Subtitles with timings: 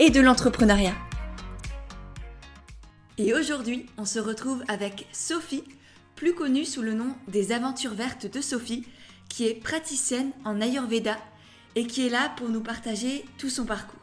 [0.00, 0.94] et de l'entrepreneuriat.
[3.18, 5.62] Et aujourd'hui, on se retrouve avec Sophie,
[6.16, 8.86] plus connue sous le nom des Aventures Vertes de Sophie,
[9.28, 11.18] qui est praticienne en Ayurveda
[11.76, 14.00] et qui est là pour nous partager tout son parcours.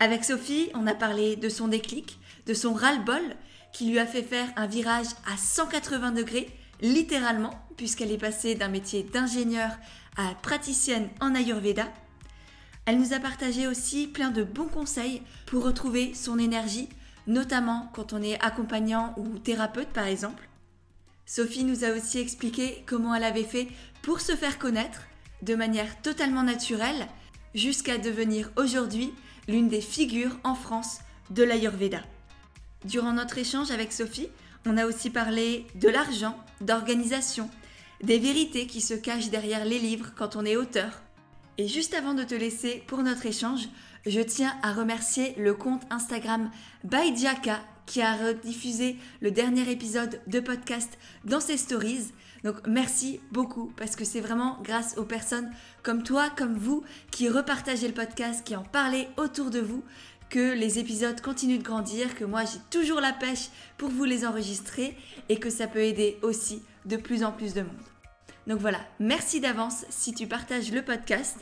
[0.00, 3.36] Avec Sophie, on a parlé de son déclic, de son ras-le-bol
[3.74, 6.48] qui lui a fait faire un virage à 180 degrés,
[6.80, 9.72] littéralement, puisqu'elle est passée d'un métier d'ingénieur
[10.16, 11.92] à praticienne en Ayurveda.
[12.84, 16.88] Elle nous a partagé aussi plein de bons conseils pour retrouver son énergie,
[17.26, 20.48] notamment quand on est accompagnant ou thérapeute par exemple.
[21.24, 23.68] Sophie nous a aussi expliqué comment elle avait fait
[24.02, 25.02] pour se faire connaître
[25.42, 27.06] de manière totalement naturelle
[27.54, 29.12] jusqu'à devenir aujourd'hui
[29.48, 30.98] l'une des figures en France
[31.30, 32.02] de l'Ayurveda.
[32.84, 34.28] Durant notre échange avec Sophie,
[34.66, 37.48] on a aussi parlé de l'argent, d'organisation,
[38.02, 41.02] des vérités qui se cachent derrière les livres quand on est auteur.
[41.58, 43.68] Et juste avant de te laisser pour notre échange,
[44.06, 46.50] je tiens à remercier le compte Instagram
[46.82, 52.12] Baidiaka qui a rediffusé le dernier épisode de podcast dans ses stories.
[52.42, 55.50] Donc merci beaucoup parce que c'est vraiment grâce aux personnes
[55.82, 59.84] comme toi, comme vous, qui repartagez le podcast, qui en parlez autour de vous,
[60.30, 64.24] que les épisodes continuent de grandir, que moi j'ai toujours la pêche pour vous les
[64.24, 64.96] enregistrer
[65.28, 67.91] et que ça peut aider aussi de plus en plus de monde.
[68.46, 71.38] Donc voilà, merci d'avance si tu partages le podcast.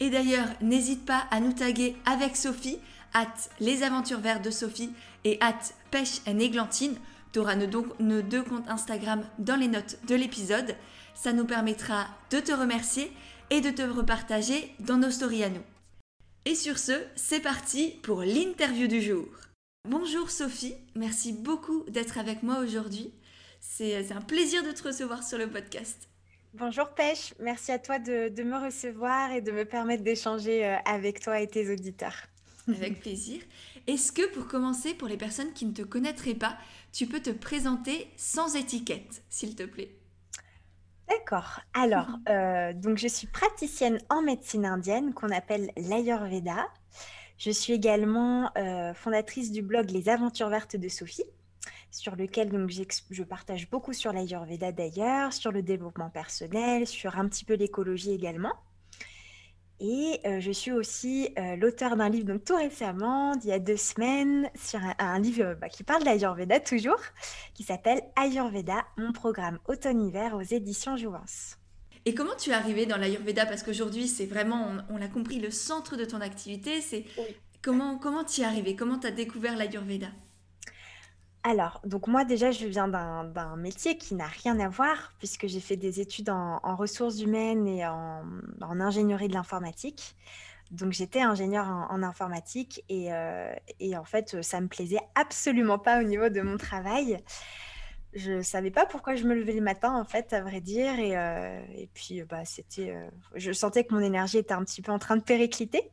[0.00, 2.78] Et d'ailleurs, n'hésite pas à nous taguer avec Sophie,
[3.14, 4.92] at les aventures vertes de Sophie
[5.24, 5.58] et at
[5.90, 6.96] pêche et églantine.
[7.32, 10.74] Tu auras nos, nos deux comptes Instagram dans les notes de l'épisode.
[11.14, 13.12] Ça nous permettra de te remercier
[13.50, 15.62] et de te repartager dans nos stories à nous.
[16.44, 19.28] Et sur ce, c'est parti pour l'interview du jour.
[19.88, 23.12] Bonjour Sophie, merci beaucoup d'être avec moi aujourd'hui.
[23.60, 26.11] C'est un plaisir de te recevoir sur le podcast.
[26.54, 31.20] Bonjour Pêche, merci à toi de, me recevoir et de me permettre d'échanger euh, avec
[31.20, 32.26] toi et tes auditeurs.
[32.68, 33.40] Avec plaisir.
[33.86, 36.58] Est-ce que pour commencer, pour les personnes qui ne te connaîtraient pas,
[36.92, 39.96] tu peux te présenter sans étiquette, s'il te plaît?
[41.08, 41.60] D'accord.
[41.72, 46.68] Alors, euh, donc je suis praticienne en médecine indienne qu'on appelle l'Ayurveda.
[47.38, 51.24] Je suis également euh, fondatrice du blog Les Aventures Vertes de Sophie,
[51.92, 52.70] sur lequel donc,
[53.10, 58.10] je partage beaucoup sur l'Ayurveda d'ailleurs, sur le développement personnel, sur un petit peu l'écologie
[58.10, 58.54] également.
[59.78, 63.58] Et euh, je suis aussi euh, l'auteur d'un livre donc tout récemment, il y a
[63.58, 67.00] deux semaines, sur un, livre bah, qui parle d'Ayurveda toujours,
[67.52, 71.58] qui s'appelle Ayurveda, mon programme automne-hiver aux éditions Jouvence.
[72.04, 73.44] Et comment tu es arrivée dans l'Ayurveda?
[73.44, 76.80] Parce qu'aujourd'hui, c'est vraiment, on, l'a compris, le centre de ton activité.
[76.80, 77.04] C'est
[77.60, 78.74] comment comment tu es arrivée?
[78.74, 80.08] Comment tu as découvert l'Ayurveda?
[81.44, 85.58] Alors, donc moi déjà, je viens d'un métier qui n'a rien à voir puisque j'ai
[85.58, 88.22] fait des études en, ressources humaines et en,
[88.60, 90.14] ingénierie de l'informatique.
[90.70, 96.04] Donc j'étais ingénieure en, informatique euh, et, en fait, ça me plaisait absolument pas au
[96.04, 97.18] niveau de mon travail.
[98.14, 101.16] Je savais pas pourquoi je me levais le matin en fait, à vrai dire, et,
[101.16, 101.60] euh,
[101.94, 105.16] puis bah c'était, euh, je sentais que mon énergie était un petit peu en train
[105.16, 105.90] de péricliter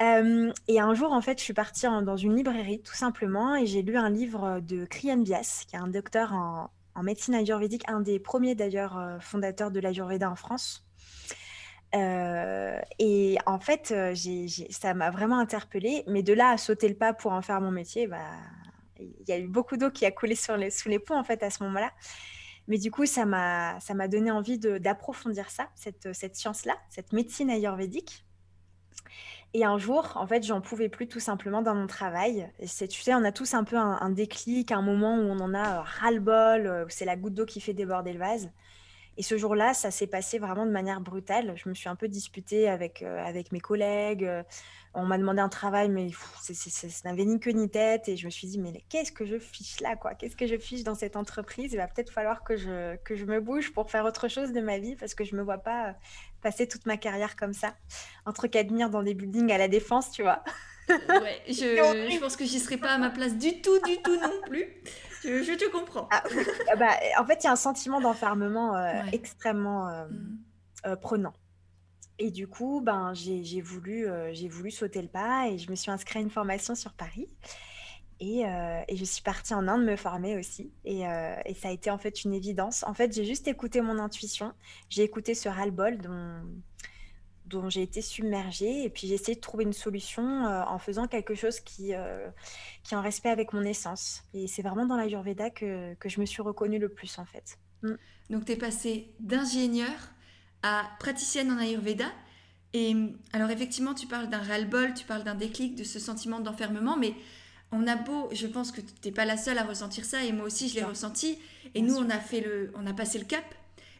[0.00, 3.82] et un jour, en fait, je suis partie dans une librairie, tout simplement, et j'ai
[3.82, 6.70] lu un livre de Kriyan Bias, qui est un docteur en,
[7.02, 10.86] médecine ayurvédique, un des premiers d'ailleurs fondateurs de l'Ayurveda en France.
[11.94, 13.94] et en fait,
[14.70, 17.70] ça m'a vraiment interpellée, mais de là à sauter le pas pour en faire mon
[17.70, 18.18] métier, bah,
[18.98, 21.50] il y a eu beaucoup d'eau qui a coulé sous les ponts en fait à
[21.50, 21.92] ce moment-là.
[22.68, 28.24] Mais du coup, ça m'a donné envie d'approfondir ça, cette, cette science-là, cette médecine ayurvédique.
[29.54, 32.50] Et un jour, en fait, j'en pouvais plus tout simplement dans mon travail.
[32.58, 35.40] Et c'est, tu sais, on a tous un peu un, déclic, un moment où on
[35.40, 38.50] en a euh, ras-le-bol, euh, où c'est la goutte d'eau qui fait déborder le vase.
[39.18, 41.54] Et ce jour-là, ça s'est passé vraiment de manière brutale.
[41.56, 44.30] Je me suis un peu disputée avec, euh, avec mes collègues.
[44.92, 46.10] On m'a demandé un travail, mais
[46.42, 48.10] ça n'avait ni queue ni tête.
[48.10, 50.14] Et je me suis dit, mais qu'est-ce que je fiche là quoi?
[50.14, 51.72] Qu'est-ce que je fiche dans cette entreprise?
[51.72, 54.60] Il va peut-être falloir que je, que je me bouge pour faire autre chose de
[54.60, 55.94] ma vie parce que je ne me vois pas
[56.46, 57.74] passer toute ma carrière comme ça,
[58.24, 60.44] entre qu'admire dans des buildings à la défense, tu vois.
[60.88, 64.14] ouais, je, je, pense que j'y serais pas à ma place du tout, du tout
[64.14, 64.64] non plus.
[65.24, 66.06] Je, te comprends.
[66.12, 66.22] Ah,
[66.70, 70.38] ah bah, en fait, il y a un sentiment d'enfermement euh, extrêmement euh, mm.
[70.86, 71.32] euh, prenant.
[72.20, 75.90] Et du coup, ben, j'ai voulu, j'ai voulu sauter le pas et je me suis
[75.90, 77.28] inscrite à une formation sur Paris.
[78.20, 78.44] Et,
[78.88, 80.70] et je suis partie en Inde me former aussi.
[80.84, 82.82] Et, et, ça a été en fait une évidence.
[82.84, 84.54] En fait, j'ai juste écouté mon intuition.
[84.88, 85.98] J'ai écouté ce ras-le-bol
[87.44, 88.84] dont, j'ai été submergée.
[88.84, 93.02] Et puis j'ai essayé de trouver une solution en faisant quelque chose qui, est en
[93.02, 94.22] respect avec mon essence.
[94.32, 97.58] Et c'est vraiment dans l'Ayurveda que, que je me suis reconnue le plus en fait.
[97.82, 97.94] Mm.
[98.30, 99.94] Donc tu es passée d'ingénieur
[100.62, 102.06] à praticienne en Ayurveda.
[102.72, 102.94] Et
[103.32, 107.14] alors effectivement, tu parles d'un ras-le-bol, tu parles d'un déclic, de ce sentiment d'enfermement, mais
[107.72, 110.32] on a beau, je pense que tu n'es pas la seule à ressentir ça, et
[110.32, 111.38] moi aussi je l'ai ressenti,
[111.74, 113.44] et nous on a, fait le, on a passé le cap.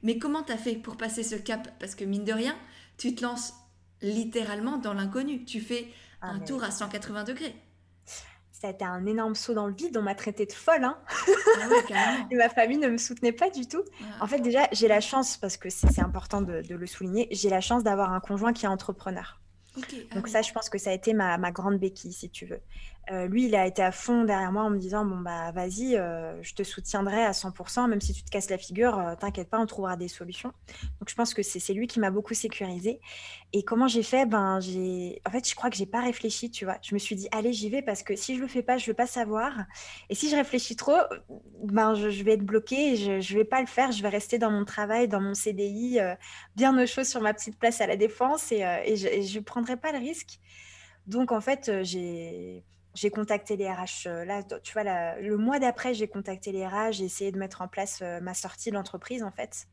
[0.02, 1.68] Mais comment tu as fait pour passer ce cap?
[1.78, 2.56] Parce que mine de rien,
[2.96, 3.54] tu te lances
[4.02, 5.44] littéralement dans l'inconnu.
[5.44, 5.88] Tu fais
[6.20, 7.54] ah, un tour à 180 degrés
[8.60, 9.96] ça a été un énorme saut dans le vide.
[9.98, 10.84] On m'a traité de folle.
[10.84, 10.98] Hein
[11.60, 13.82] ah et ma famille ne me soutenait pas du tout.
[14.00, 14.24] Ah.
[14.24, 17.60] En fait, déjà, j'ai la chance, parce que c'est important de, le souligner, j'ai la
[17.60, 19.40] chance d'avoir un conjoint qui est entrepreneur.
[19.76, 19.80] Ah
[20.14, 22.60] Donc ça, je pense que ça a été ma, ma grande béquille, si tu veux.
[23.12, 25.96] Euh, lui, il a été à fond derrière moi en me disant bon bah vas-y,
[25.96, 29.48] euh, je te soutiendrai à 100%, même si tu te casses la figure, euh, t'inquiète
[29.48, 30.52] pas, on trouvera des solutions.
[30.98, 33.00] Donc je pense que c'est lui qui m'a beaucoup sécurisé.
[33.52, 34.26] Et comment j'ai fait?
[34.26, 36.78] Ben en fait, je crois que j'ai pas réfléchi, tu vois.
[36.82, 38.86] Je me suis dit allez, j'y vais parce que si je le fais pas, je
[38.86, 39.52] veux pas savoir.
[40.10, 40.98] Et si je réfléchis trop,
[41.62, 44.50] ben je, vais être bloquée, je, je vais pas le faire, je vais rester dans
[44.50, 46.00] mon travail, dans mon CDI,
[46.56, 49.76] bien au chaud sur ma petite place à la défense et, et je, ne prendrai
[49.76, 50.40] pas le risque.
[51.06, 52.64] Donc en fait, j'ai
[52.96, 54.06] j'ai contacté les RH.
[54.06, 54.82] Euh, là, tu vois,
[55.20, 58.34] le mois d'après, j'ai contacté les RH, j'ai essayé de mettre en place euh, ma
[58.34, 59.69] sortie de l'entreprise, en fait.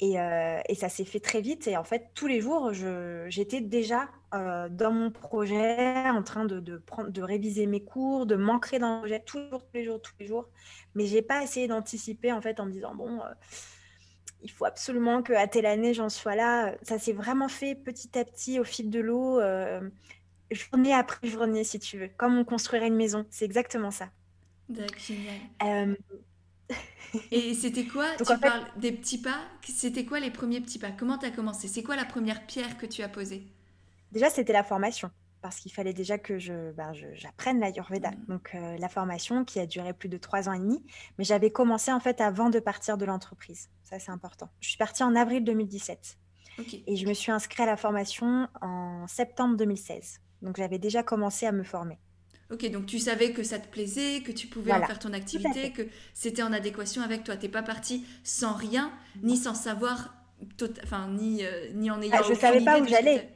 [0.00, 1.66] Euh, et, ça s'est fait très vite.
[1.66, 7.66] Et en fait, tous les jours, j'étais déjà dans mon projet, en train de, réviser
[7.66, 10.48] mes cours, de m'ancrer dans le projet toujours, tous les jours, tous les jours.
[10.94, 13.18] Mais j'ai pas essayé d'anticiper, en fait, en me disant, bon,
[14.42, 16.76] il faut absolument qu'à telle année, j'en sois là.
[16.82, 19.40] Ça s'est vraiment fait petit à petit, au fil de l'eau
[20.50, 23.26] journée après journée, si tu veux, comme on construirait une maison.
[23.30, 24.10] C'est exactement ça.
[24.68, 25.36] D'accord, génial.
[25.64, 25.94] Euh,
[27.30, 29.40] Et c'était quoi Tu parles des petits pas.
[29.62, 30.90] C'était quoi les premiers petits pas?
[30.90, 31.68] Comment tu as commencé?
[31.68, 33.46] C'est quoi la première pierre que tu as posée?
[34.12, 35.10] Déjà, c'était la formation.
[35.40, 38.10] Parce qu'il fallait déjà que je, ben, j'apprenne l'Ayurveda.
[38.10, 38.24] Mmh.
[38.28, 40.82] Donc, euh, la formation qui a duré plus de trois ans et demi.
[41.16, 43.70] Mais j'avais commencé en fait avant de partir de l'entreprise.
[43.84, 44.50] Ça, c'est important.
[44.60, 46.18] Je suis partie en avril 2017.
[46.88, 50.20] Et je me suis inscrite à la formation en septembre 2016.
[50.42, 51.98] Donc j'avais déjà commencé à me former.
[52.50, 55.70] Ok, donc tu savais que ça te plaisait, que tu pouvais en faire ton activité,
[55.70, 55.82] que
[56.14, 57.36] c'était en adéquation avec toi.
[57.36, 58.90] T'es pas parti sans rien,
[59.22, 60.14] ni sans savoir,
[60.82, 62.16] enfin ni euh, ni en ayant.
[62.18, 63.28] Ah, je savais pas où j'allais.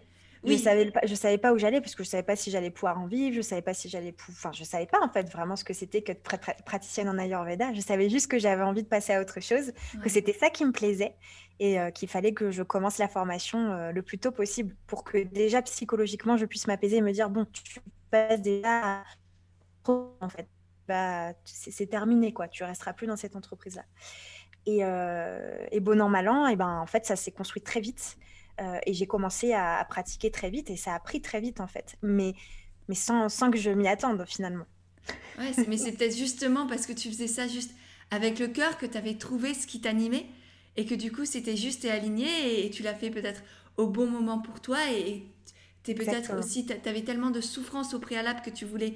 [0.45, 0.59] Oui.
[0.59, 2.99] Je savais je savais pas où j'allais parce que je savais pas si j'allais pouvoir
[2.99, 5.63] en vivre, je savais pas si j'allais enfin je savais pas en fait vraiment ce
[5.63, 6.19] que c'était que de
[6.65, 7.73] praticienne en Ayurveda.
[7.75, 9.73] Je savais juste que j'avais envie de passer à autre chose,
[10.03, 11.15] que c'était ça qui me plaisait
[11.61, 15.05] et euh, qu'il fallait que je commence la formation euh, le plus tôt possible pour
[15.05, 17.81] que déjà psychologiquement je puisse m'apaiser et me dire bon tu
[18.11, 19.05] passes déjà
[19.87, 20.49] en fait.
[20.89, 22.49] Bah, c'est terminé quoi.
[22.49, 23.85] Tu resteras plus dans cette entreprise là
[24.67, 27.81] et, euh, et bon an mal an et ben en fait ça s'est construit très
[27.81, 28.17] vite
[28.59, 31.97] et j'ai commencé à, pratiquer très vite et ça a pris très vite en fait.
[32.03, 32.35] Mais
[32.89, 34.67] mais sans, sans que je m'y attende finalement.
[35.39, 37.73] Ouais, mais c'est peut-être justement parce que tu faisais ça juste
[38.11, 40.27] avec le cœur que tu avais trouvé ce qui t'animait
[40.77, 43.43] et que du coup c'était juste et aligné et, tu l'as fait peut-être
[43.77, 45.23] au bon moment pour toi et
[45.83, 48.95] tu peut-être aussi tu avais tellement de souffrance au préalable que tu voulais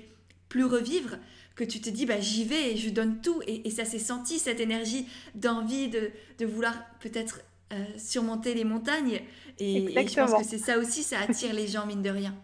[0.48, 1.16] plus revivre
[1.56, 3.42] que tu te dis bah j'y vais et je donne tout.
[3.46, 7.40] Et, ça s'est senti cette énergie d'envie de, de, vouloir peut-être
[7.72, 9.20] euh, surmonter les montagnes
[9.58, 12.34] et, je pense que c'est ça aussi ça attire les gens mine de rien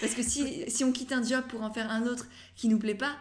[0.00, 2.78] parce que si, si on quitte un job pour en faire un autre qui nous
[2.78, 3.16] plaît pas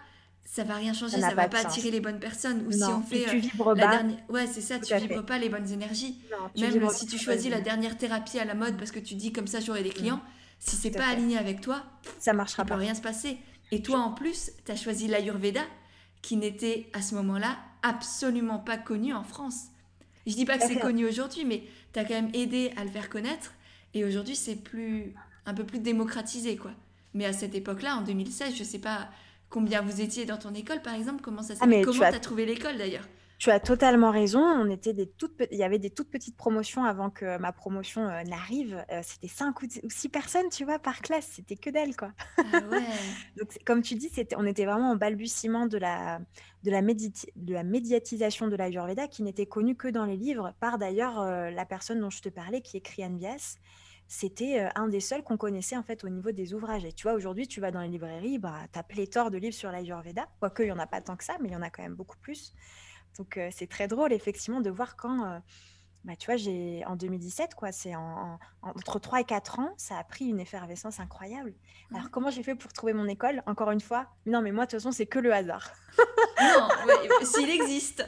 [0.55, 2.65] ça va rien changer, ça, va pas attirer les bonnes personnes.
[2.67, 5.37] Ou si on fait tu euh, vibres la dernière, ouais, c'est ça, tu vibres pas
[5.37, 6.17] les bonnes énergies.
[6.57, 9.47] Même si tu choisis la dernière thérapie à la mode parce que tu dis comme
[9.47, 10.21] ça j'aurai des clients,
[10.59, 11.83] si c'est pas aligné avec toi,
[12.19, 12.75] ça marchera il pas.
[12.75, 13.37] peut rien se passer.
[13.71, 15.61] Et toi en plus, tu as choisi l'Ayurveda
[16.21, 19.65] qui n'était à ce moment-là absolument pas connu en France.
[20.25, 21.63] Je dis pas que c'est connu aujourd'hui, mais
[21.93, 23.53] tu as quand même aidé à le faire connaître
[23.93, 25.13] et aujourd'hui c'est plus
[25.45, 26.71] un peu plus démocratisé quoi.
[27.13, 29.09] Mais à cette époque-là, en 2016, je sais pas
[29.49, 32.19] combien vous étiez dans ton école, par exemple Comment ça ah, s'est Comment tu as...
[32.19, 33.07] trouvé l'école d'ailleurs?
[33.37, 34.39] Tu as totalement raison.
[34.39, 38.07] On était des toutes, il y avait des toutes petites promotions avant que ma promotion
[38.07, 38.83] euh, n'arrive.
[38.91, 41.27] Euh, c'était cinq ou six personnes, tu vois, par classe.
[41.33, 42.11] C'était que d'elles, quoi.
[42.37, 42.61] Ah
[43.37, 46.19] Donc, comme tu dis, c'était, on était vraiment en balbutiement de la,
[46.63, 50.77] de la, de la médiatisation de l'Ayurveda, qui n'était connue que dans les livres, par
[50.77, 53.57] d'ailleurs euh, la personne dont je te parlais, qui est Krian Bias,
[54.07, 56.85] c'était un des seuls qu'on connaissait en fait au niveau des ouvrages.
[56.85, 59.55] Et tu vois, aujourd'hui, tu vas dans les librairies, bah, tu as pléthore de livres
[59.55, 61.63] sur l'Ayurveda, quoique il n'y en a pas tant que ça, mais il y en
[61.63, 62.53] a quand même beaucoup plus.
[63.17, 65.41] Donc c'est très drôle, effectivement, de voir quand
[66.05, 69.97] bah, tu vois, j'ai en 2017, quoi, c'est en, entre 3 et 4 ans, ça
[69.97, 71.51] a pris une effervescence incroyable.
[71.91, 73.41] Alors, comment j'ai fait pour trouver mon école?
[73.47, 75.73] Encore une fois, non, mais moi, de toute façon, c'est que le hasard.
[76.39, 76.69] non,
[77.23, 78.07] s'il existe.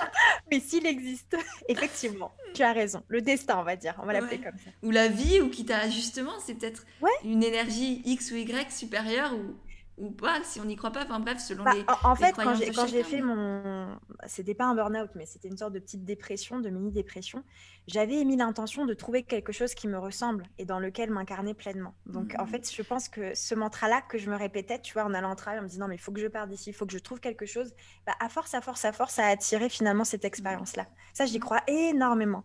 [0.50, 1.38] mais s'il existe,
[1.68, 3.02] effectivement, tu as raison.
[3.08, 4.70] Le destin, on va dire, on va l'appeler comme ça.
[4.82, 6.84] Ou la vie, ou qui t'a justement, c'est peut-être
[7.24, 9.56] une énergie X ou Y supérieure, ou
[9.98, 11.04] ou pas, si on n'y croit pas.
[11.04, 11.84] Enfin bref, selon bah, les.
[12.04, 13.98] En, fait, quand j'ai fait mon.
[14.26, 17.44] C'était pas un burn-out, mais c'était une sorte de petite dépression, de mini-dépression.
[17.86, 21.94] J'avais émis l'intention de trouver quelque chose qui me ressemble et dans lequel m'incarner pleinement.
[22.06, 22.48] Donc en mmh.
[22.48, 25.36] fait, je pense que ce mantra-là que je me répétais, tu vois, en allant au
[25.36, 26.92] travail, en me disant, non, mais il faut que je parte d'ici, il faut que
[26.92, 27.74] je trouve quelque chose,
[28.06, 30.86] bah, à force, à force, à force, ça a attiré finalement cette expérience-là.
[31.12, 32.44] Ça, j'y crois énormément.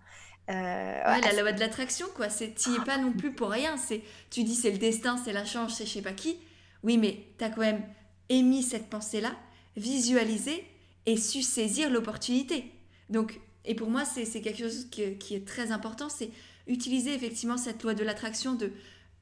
[0.50, 2.28] Euh, ouais, la loi de l'attraction, quoi.
[2.28, 3.78] Tu n'y es pas non plus pour rien.
[3.78, 6.38] C'est, tu dis c'est le destin, c'est la chance, c'est je sais pas qui.
[6.84, 7.84] Oui, mais tu as quand même
[8.30, 9.36] émis cette pensée-là,
[9.78, 10.66] visualisé
[11.06, 12.72] et su saisir l'opportunité.
[13.10, 16.30] Donc, et pour moi, c'est quelque chose qui, est très important, c'est
[16.68, 18.72] utiliser effectivement cette loi de l'attraction, de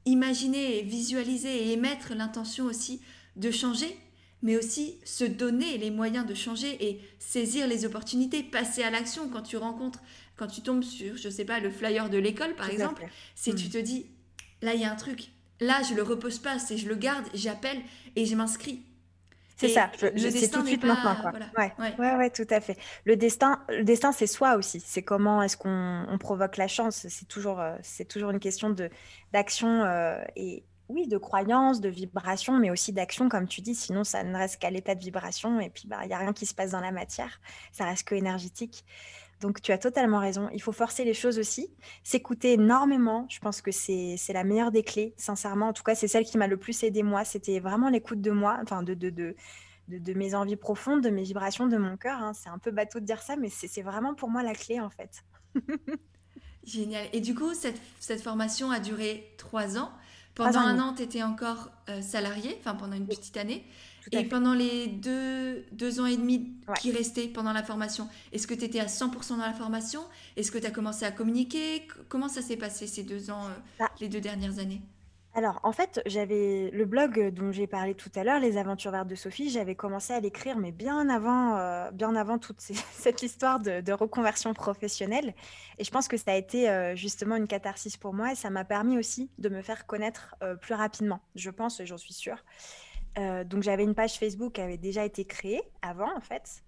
[0.04, 3.00] imaginer, visualiser et émettre l'intention aussi
[3.36, 3.96] de changer,
[4.42, 9.28] mais aussi se donner les moyens de changer et saisir les opportunités, passer à l'action
[9.28, 10.00] quand tu rencontres,
[10.36, 13.68] quand tu tombes sur, je sais pas, le flyer de l'école par exemple, si tu
[13.68, 13.70] mm.
[13.70, 14.06] te dis,
[14.60, 15.30] là il y a un truc,
[15.62, 17.80] Là, je le repose pas, c'est je le garde, j'appelle
[18.16, 18.84] et je m'inscris.
[19.56, 21.14] C'est ça, je, le c'est tout de suite maintenant.
[21.20, 21.32] Quoi.
[21.56, 21.72] Ouais.
[21.78, 22.16] Ouais.
[22.16, 22.30] ouais.
[22.30, 22.76] tout à fait.
[23.04, 24.80] Le destin, le destin c'est soi aussi.
[24.80, 27.06] C'est comment est-ce qu'on provoque la chance.
[27.08, 28.90] C'est toujours, euh, c'est toujours une question de,
[29.32, 33.74] d'action euh, et oui, de croyance, de vibration, mais aussi d'action, comme tu dis.
[33.74, 36.32] Sinon, ça ne reste qu'à l'état de vibration et puis bah, il n'y a rien
[36.32, 37.40] qui se passe dans la matière.
[37.70, 38.84] Ça reste que énergétique.
[39.42, 40.48] Donc, tu as totalement raison.
[40.54, 41.68] Il faut forcer les choses aussi,
[42.04, 43.26] s'écouter énormément.
[43.28, 45.68] Je pense que c'est la meilleure des clés, sincèrement.
[45.68, 47.24] En tout cas, c'est celle qui m'a le plus aidé moi.
[47.24, 49.34] C'était vraiment l'écoute de moi, enfin, de, de, de,
[49.88, 52.22] de, mes envies profondes, de mes vibrations, de mon cœur.
[52.22, 52.32] Hein.
[52.34, 54.90] C'est un peu bateau de dire ça, mais c'est vraiment pour moi la clé, en
[54.90, 55.24] fait.
[56.64, 57.08] Génial.
[57.12, 59.90] Et du coup, cette, cette, formation a duré trois ans.
[60.36, 63.66] Pendant un an, tu étais encore euh, salarié, enfin pendant une petite année.
[64.10, 68.54] Et pendant les deux, deux, ans et demi qui restaient pendant la formation, est-ce que
[68.54, 70.02] tu étais à 100% dans la formation?
[70.36, 71.86] Est-ce que tu as commencé à communiquer?
[72.08, 74.82] Comment ça s'est passé ces deux ans, euh, bah les deux dernières années?
[75.34, 79.08] Alors, en fait, j'avais le blog dont j'ai parlé tout à l'heure, Les Aventures vertes
[79.08, 79.48] de Sophie.
[79.48, 82.60] J'avais commencé à l'écrire, mais bien avant, euh, bien avant toute
[82.92, 85.32] cette histoire de, reconversion professionnelle.
[85.78, 88.50] Et je pense que ça a été euh, justement une catharsis pour moi et ça
[88.50, 91.20] m'a permis aussi de me faire connaître plus rapidement.
[91.34, 92.44] Je pense, et j'en suis sûre.
[93.18, 96.62] Euh, donc j'avais une page Facebook qui avait déjà été créée avant en fait,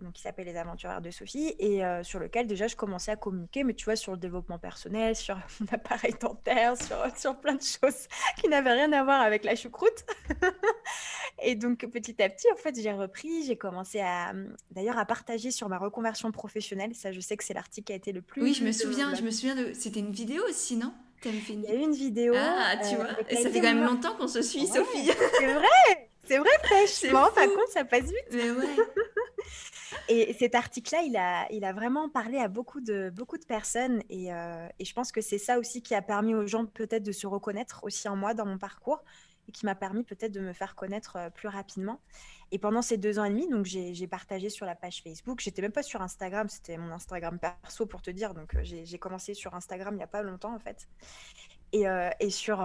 [0.00, 3.16] donc qui s'appelle Les Aventurières de Sophie et euh, sur lequel déjà je commençais à
[3.16, 7.54] communiquer, mais tu vois sur le développement personnel, sur mon appareil dentaire, sur, sur plein
[7.54, 8.06] de choses
[8.38, 10.04] qui n'avaient rien à voir avec la choucroute.
[11.42, 14.34] et donc petit à petit en fait j'ai repris, j'ai commencé à
[14.70, 16.94] d'ailleurs à partager sur ma reconversion professionnelle.
[16.94, 18.42] Ça je sais que c'est l'article qui a été le plus.
[18.42, 20.92] Oui je me souviens, je me souviens de, c'était une vidéo aussi non?
[21.24, 22.34] Il y a eu une vidéo.
[22.36, 23.08] Ah, tu euh, vois.
[23.28, 25.10] Et ça fait quand même longtemps qu'on se suit, Sophie.
[25.38, 26.08] C'est vrai.
[26.24, 27.00] C'est vrai, pêche.
[27.02, 28.28] Je pas compte, ça passe vite.
[28.32, 28.66] Mais ouais.
[30.08, 34.02] et cet article-là, il a, il a vraiment parlé à beaucoup de, beaucoup de personnes.
[34.10, 37.02] Et, euh, et je pense que c'est ça aussi qui a permis aux gens peut-être
[37.02, 39.02] de se reconnaître aussi en moi dans mon parcours
[39.48, 42.00] et qui m'a permis peut-être de me faire connaître euh, plus rapidement.
[42.52, 45.40] Et pendant ces deux ans et demi, donc j'ai partagé sur la page Facebook.
[45.40, 48.34] J'étais même pas sur Instagram, c'était mon Instagram perso pour te dire.
[48.34, 50.88] Donc euh, j'ai commencé sur Instagram il y a pas longtemps en fait.
[51.72, 52.64] Et, euh, sur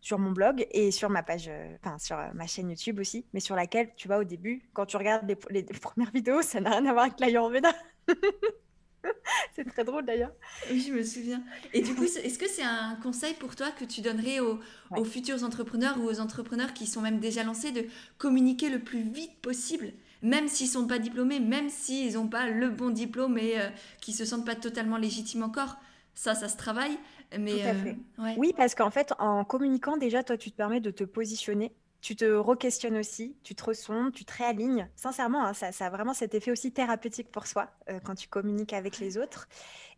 [0.00, 1.48] sur mon blog et sur ma page,
[1.80, 4.96] enfin sur ma chaîne YouTube aussi, mais sur laquelle tu vois au début, quand tu
[4.96, 7.72] regardes les, les premières vidéos, ça n'a rien à voir avec l'Ayurveda.
[9.54, 10.32] c'est très drôle d'ailleurs.
[10.70, 11.42] Oui, je me souviens.
[11.72, 14.60] Et du coup, est-ce que c'est un conseil pour toi que tu donnerais aux,
[15.04, 17.86] futurs entrepreneurs ou aux entrepreneurs qui sont même déjà lancés de
[18.18, 19.92] communiquer le plus vite possible
[20.24, 23.68] même s'ils sont pas diplômés, même s'ils n'ont pas le bon diplôme et euh,
[24.00, 25.78] qui se sentent pas totalement légitimes encore,
[26.14, 26.96] ça, ça se travaille.
[27.36, 27.96] Mais, Tout à fait.
[28.20, 31.72] Euh, oui, parce qu'en fait, en communiquant, déjà, toi, tu te permets de te positionner
[32.02, 34.88] tu te re-questionnes aussi, tu te ressondes, tu te réalignes.
[34.96, 38.72] Sincèrement, hein, ça, a vraiment cet effet aussi thérapeutique pour soi euh, quand tu communiques
[38.72, 39.48] avec les autres.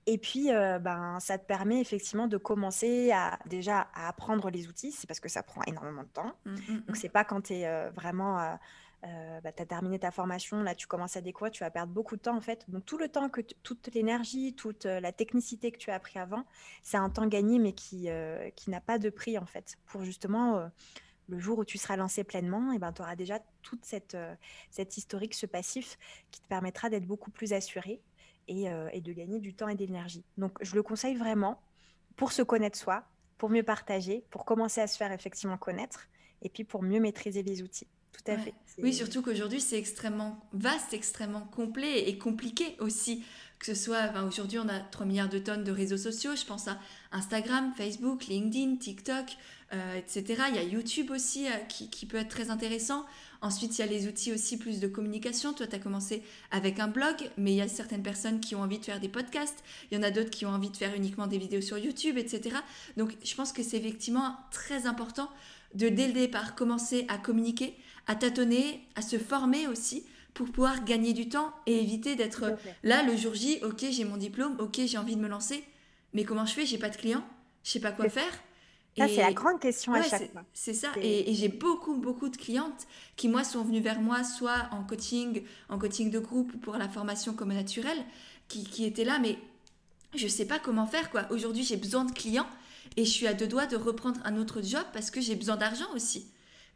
[0.06, 4.68] Et puis, euh, ben, ça te permet effectivement de commencer à déjà à apprendre les
[4.68, 4.92] outils.
[4.92, 6.34] C'est parce que ça prend énormément de temps.
[6.44, 6.94] Mmh, mmh, Donc, mmh.
[6.94, 8.58] c'est pas quand tu es euh, vraiment...
[9.42, 12.16] bah, tu as terminé ta formation, là tu commences à découvrir, tu vas perdre beaucoup
[12.16, 12.64] de temps en fait.
[12.68, 16.44] Donc tout le temps que toute l'énergie, toute la technicité que tu as appris avant,
[16.82, 18.08] c'est un temps gagné mais qui,
[18.56, 20.70] qui n'a pas de prix en fait pour justement
[21.28, 24.14] le jour où tu seras lancé pleinement, et eh ben, tu auras déjà toute cette,
[24.14, 24.34] euh,
[24.70, 25.98] cette historique, ce passif
[26.30, 28.00] qui te permettra d'être beaucoup plus assuré
[28.48, 30.24] et, euh, et, de gagner du temps et de l'énergie.
[30.36, 31.60] Donc, je le conseille vraiment
[32.16, 33.04] pour se connaître soi,
[33.38, 36.08] pour mieux partager, pour commencer à se faire effectivement connaître
[36.42, 37.88] et puis pour mieux maîtriser les outils.
[38.12, 38.54] Tout à fait.
[38.78, 43.24] Oui, surtout qu'aujourd'hui, c'est extrêmement vaste, extrêmement complet et compliqué aussi
[43.58, 46.68] que ce soit, aujourd'hui on a 3 milliards de tonnes de réseaux sociaux, je pense
[46.68, 46.78] à
[47.12, 49.36] Instagram, Facebook, LinkedIn, TikTok,
[49.74, 50.44] euh, etc.
[50.50, 53.04] Il y a YouTube aussi euh, qui, qui, peut être très intéressant.
[53.42, 55.52] Ensuite, il y a les outils aussi plus de communication.
[55.52, 58.60] Toi, tu as commencé avec un blog, mais il y a certaines personnes qui ont
[58.60, 59.64] envie de faire des podcasts.
[59.90, 62.16] Il y en a d'autres qui ont envie de faire uniquement des vidéos sur YouTube,
[62.16, 62.56] etc.
[62.96, 65.28] Donc, je pense que c'est effectivement très important
[65.74, 67.74] de, dès le départ, commencer à communiquer,
[68.06, 70.04] à tâtonner, à se former aussi
[70.34, 74.16] pour pouvoir gagner du temps et éviter d'être là le jour J, ok, j'ai mon
[74.16, 75.64] diplôme, ok, j'ai envie de me lancer,
[76.12, 76.66] mais comment je fais?
[76.66, 77.24] J'ai pas de clients,
[77.62, 78.32] je sais pas quoi faire.
[78.96, 80.44] Ça, c'est la grande question à chaque fois.
[80.52, 80.92] C'est ça.
[81.00, 82.86] Et, j'ai beaucoup, beaucoup de clientes
[83.16, 86.76] qui, moi, sont venues vers moi, soit en coaching, en coaching de groupe ou pour
[86.76, 88.04] la formation comme naturelle,
[88.48, 89.38] qui, qui étaient là, mais
[90.14, 91.26] je sais pas comment faire, quoi.
[91.30, 92.46] Aujourd'hui, j'ai besoin de clients
[92.96, 95.56] et je suis à deux doigts de reprendre un autre job parce que j'ai besoin
[95.56, 96.26] d'argent aussi.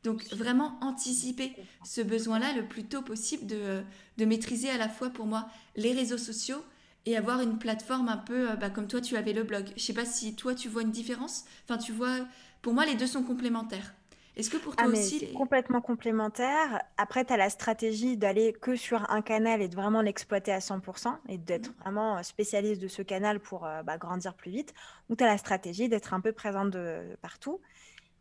[0.05, 1.53] Donc vraiment anticiper
[1.85, 3.83] ce besoin-là le plus tôt possible de,
[4.17, 6.63] de, maîtriser à la fois pour moi les réseaux sociaux
[7.09, 9.65] et avoir une plateforme un peu euh, bah, comme toi tu avais le blog.
[9.77, 11.45] Je sais pas si toi tu vois une différence.
[11.65, 12.19] Enfin tu vois,
[12.61, 13.95] pour moi les deux sont complémentaires.
[14.37, 16.81] Est-ce que pour toi ah, aussi C'est complètement complémentaire.
[16.97, 20.61] Après, tu as la stratégie d'aller que sur un canal et de vraiment l'exploiter à
[20.61, 21.75] 100% et d'être mmh.
[21.81, 24.75] vraiment spécialiste de ce canal pour euh, bah, grandir plus vite.
[25.11, 27.61] Ou tu as la stratégie d'être un peu présente de, partout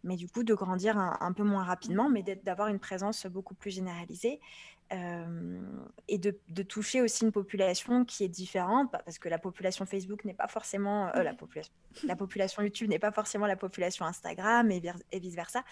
[0.04, 3.72] mais du coup de grandir un, peu moins rapidement, mais d'avoir une présence beaucoup plus
[3.72, 4.40] généralisée
[4.94, 5.60] euh,
[6.08, 10.24] et de, toucher aussi une population qui est différente, bah, parce que la population Facebook
[10.26, 14.72] n'est pas forcément euh, la population, la population YouTube n'est pas forcément la population Instagram
[14.72, 15.64] et, et vice versa.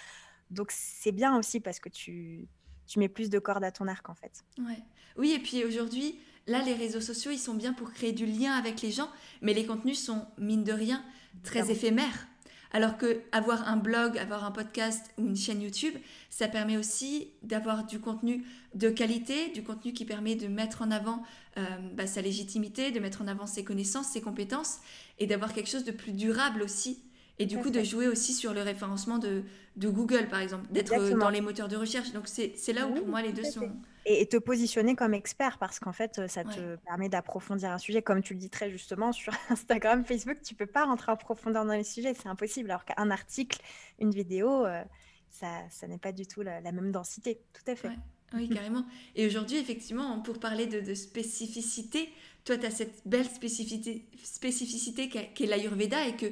[0.51, 2.47] Donc c'est bien aussi parce que tu,
[2.87, 4.43] tu mets plus de cordes à ton arc en fait.
[4.57, 4.79] Ouais.
[5.17, 8.53] Oui, et puis aujourd'hui, là, les réseaux sociaux, ils sont bien pour créer du lien
[8.53, 9.09] avec les gens,
[9.41, 11.03] mais les contenus sont, mine de rien,
[11.43, 12.27] très éphémères.
[12.75, 15.93] Alors que avoir un blog, avoir un podcast ou une chaîne YouTube,
[16.29, 20.91] ça permet aussi d'avoir du contenu de qualité, du contenu qui permet de mettre en
[20.91, 21.23] avant
[21.57, 21.63] euh,
[21.93, 24.79] bah, sa légitimité, de mettre en avant ses connaissances, ses compétences
[25.19, 26.99] et d'avoir quelque chose de plus durable aussi.
[27.37, 29.43] Et du coup, de jouer aussi sur le référencement de,
[29.77, 32.11] Google, par exemple, d'être dans les moteurs de recherche.
[32.13, 33.71] Donc, c'est là où pour moi les deux sont
[34.05, 38.01] et, te positionner comme expert parce qu'en fait, ça te permet d'approfondir un sujet.
[38.01, 41.65] Comme tu le dis très justement, sur Instagram, Facebook, tu peux pas rentrer en profondeur
[41.65, 42.69] dans les sujets, c'est impossible.
[42.69, 43.59] Alors qu'un article,
[43.99, 44.83] une vidéo, euh,
[45.29, 47.41] ça, ça n'est pas du tout la, même densité.
[47.53, 47.89] Tout à fait.
[48.33, 48.85] Oui, carrément.
[49.15, 52.09] Et aujourd'hui, effectivement, pour parler de, spécificité,
[52.43, 56.27] toi, tu as cette belle spécificité, spécificité qu'est l'Ayurveda et que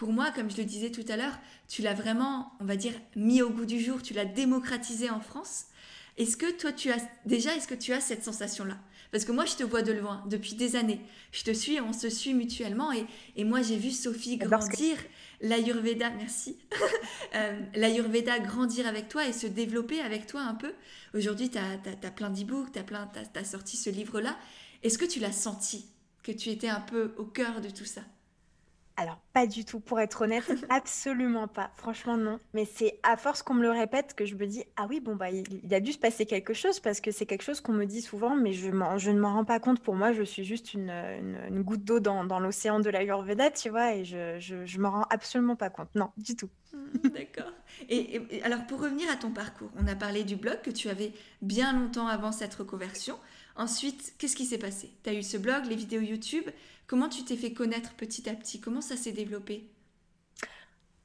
[0.00, 2.94] pour moi, comme je le disais tout à l'heure, tu l'as vraiment, on va dire,
[3.16, 5.66] mis au goût du jour, tu l'as démocratisé en France.
[6.16, 8.78] Est-ce que toi, tu as déjà, est-ce que tu as cette sensation-là?
[9.12, 11.02] Parce que moi, je te vois de loin depuis des années.
[11.32, 12.90] Je te suis, on se suit mutuellement.
[12.92, 13.04] Et,
[13.36, 14.96] et moi, j'ai vu Sophie grandir,
[15.42, 16.56] l'Ayurveda, merci,
[17.34, 20.72] euh, l'Ayurveda grandir avec toi et se développer avec toi un peu.
[21.12, 24.38] Aujourd'hui, tu as, as, plein d'e-books, tu as, as sorti ce livre-là.
[24.82, 25.84] Est-ce que tu l'as senti
[26.22, 28.00] que tu étais un peu au cœur de tout ça?
[29.00, 31.70] Alors, pas du tout, pour être honnête, absolument pas.
[31.76, 32.38] Franchement, non.
[32.52, 35.16] Mais c'est à force qu'on me le répète que je me dis, ah oui, bon,
[35.16, 37.86] bah, il, a dû se passer quelque chose parce que c'est quelque chose qu'on me
[37.86, 39.80] dit souvent, mais je, je ne m'en rends pas compte.
[39.80, 43.70] Pour moi, je suis juste une, une, goutte d'eau dans, dans l'océan de l'Ayurveda, tu
[43.70, 45.88] vois, et je, je, je m'en rends absolument pas compte.
[45.94, 46.50] Non, du tout.
[46.74, 47.52] Mmh, d'accord.
[47.88, 51.14] Et, alors, pour revenir à ton parcours, on a parlé du blog que tu avais
[51.40, 53.16] bien longtemps avant cette reconversion.
[53.60, 54.90] Ensuite, qu'est-ce qui s'est passé?
[55.04, 56.46] Tu as eu ce blog, les vidéos YouTube.
[56.86, 58.58] Comment tu t'es fait connaître petit à petit?
[58.58, 59.68] Comment ça s'est développé?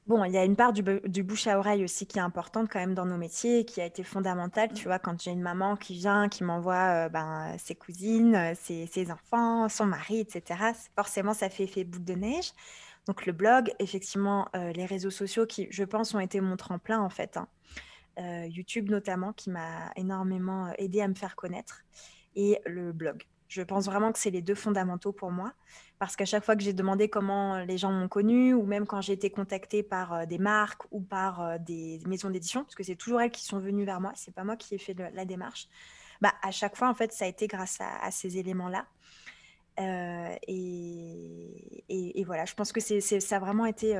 [0.06, 0.82] Bon, il y a une part du,
[1.22, 4.02] bouche à oreille aussi qui est importante quand même dans nos métiers, qui a été
[4.02, 4.72] fondamentale.
[4.72, 8.54] Tu vois, quand j'ai une maman qui vient, qui m'envoie euh, ben, ses cousines, euh,
[8.54, 12.52] ses, enfants, son mari, etc., forcément, ça fait effet boule de neige.
[13.06, 17.00] Donc le blog, effectivement, euh, les réseaux sociaux qui, je pense, ont été mon tremplin
[17.00, 17.36] en fait.
[17.36, 17.48] Hein.
[18.48, 21.82] YouTube notamment, qui m'a énormément aidé à me faire connaître,
[22.36, 23.24] et le blog.
[23.48, 25.52] Je pense vraiment que c'est les deux fondamentaux pour moi,
[25.98, 29.00] parce qu'à chaque fois que j'ai demandé comment les gens m'ont connu, ou même quand
[29.00, 32.82] j'ai été contactée par euh, des marques ou par euh, des maisons d'édition, parce que
[32.82, 35.24] c'est toujours elles qui sont venues vers moi, c'est pas moi qui ai fait la
[35.24, 35.68] démarche.
[36.20, 38.86] Bah, à chaque fois, en fait, ça a été grâce à, ces éléments-là.
[39.78, 43.94] Euh, et, voilà, je pense que c'est, ça a vraiment été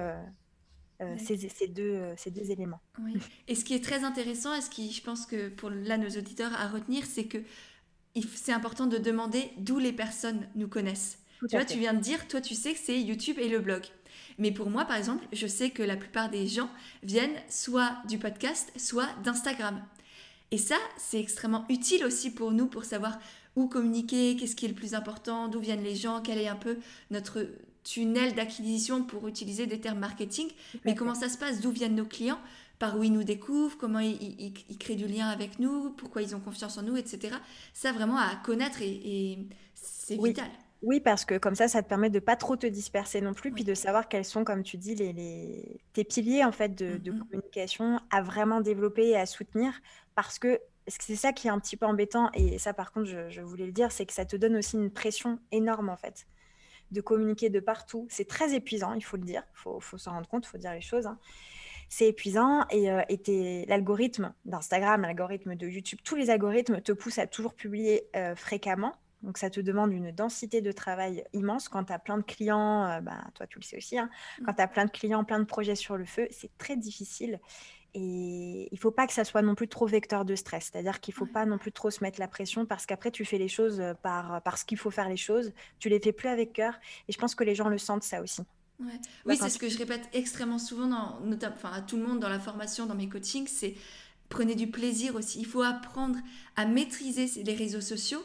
[1.19, 2.81] ces, deux, ces deux éléments.
[3.03, 3.19] Oui.
[3.49, 6.09] Et ce qui est très intéressant, et ce qui, je pense que pour là, nos
[6.09, 7.39] auditeurs à retenir, c'est que
[8.23, 11.19] c'est important de demander d'où les personnes nous connaissent.
[11.49, 13.83] tu vois, tu viens de dire, toi, tu sais que c'est YouTube et le blog.
[14.39, 16.71] Mais pour moi, par exemple, je sais que la plupart des gens
[17.03, 19.83] viennent soit du podcast, soit d'Instagram.
[20.51, 23.19] Et ça, c'est extrêmement utile aussi pour nous pour savoir
[23.57, 26.57] où communiquer, qu'est-ce qui est le plus important, d'où viennent les gens, quel est un
[26.57, 26.79] peu
[27.11, 27.47] notre
[27.85, 30.49] tunnel d'acquisition pour utiliser des termes marketing,
[30.85, 32.41] mais comment ça se passe, d'où viennent nos clients?
[32.79, 36.41] Par où ils nous découvrent, comment ils, créent du lien avec nous, pourquoi ils ont
[36.41, 37.37] confiance en nous, etc.
[37.73, 39.39] Ça vraiment à connaître et,
[39.75, 40.49] c'est vital.
[40.83, 43.51] Oui, parce que comme ça, ça te permet de pas trop te disperser non plus,
[43.51, 47.13] puis de savoir quels sont, comme tu dis, les, tes piliers en fait de, de
[47.13, 49.73] communication à vraiment développer et à soutenir,
[50.15, 53.41] parce que c'est ça qui est un petit peu embêtant, et ça par contre, je,
[53.41, 56.27] voulais le dire, c'est que ça te donne aussi une pression énorme en fait,
[56.91, 58.07] de communiquer de partout.
[58.11, 60.59] C'est très épuisant, il faut le dire, il faut, faut s'en rendre compte, il faut
[60.59, 61.07] dire les choses.
[61.07, 61.19] Hein.
[61.89, 63.03] C'est épuisant et, euh,
[63.69, 68.95] l'algorithme d'Instagram, l'algorithme de YouTube, tous les algorithmes te poussent à toujours publier euh, fréquemment.
[69.23, 71.69] Donc, ça te demande une densité de travail immense.
[71.69, 74.45] Quand tu as plein de clients, euh, bah, toi, tu le sais aussi, hein, mmh.
[74.45, 77.41] quand tu as plein de clients, plein de projets sur le feu, c'est très difficile.
[77.95, 80.71] Et il ne faut pas que ça soit non plus trop vecteur de stress.
[80.71, 83.25] C'est-à-dire qu'il ne faut pas non plus trop se mettre la pression parce qu'après, tu
[83.25, 85.55] fais les choses par, parce qu'il faut faire les choses.
[85.79, 86.75] Tu les fais plus avec cœur.
[87.09, 88.43] Et je pense que les gens le sentent, ça aussi.
[88.81, 92.29] Oui, c'est ce que je répète extrêmement souvent, dans, enfin, à tout le monde dans
[92.29, 93.75] la formation, dans mes coachings, c'est
[94.29, 95.39] prenez du plaisir aussi.
[95.39, 96.19] Il faut apprendre
[96.57, 98.23] à maîtriser les réseaux sociaux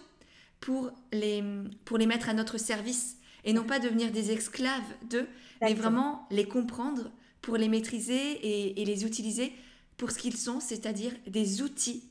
[0.59, 1.43] pour les,
[1.85, 5.27] pour les mettre à notre service et non pas devenir des esclaves d'eux,
[5.61, 7.11] mais vraiment les comprendre
[7.41, 9.51] pour les maîtriser et, les utiliser
[9.97, 12.03] pour ce qu'ils sont, c'est-à-dire des outils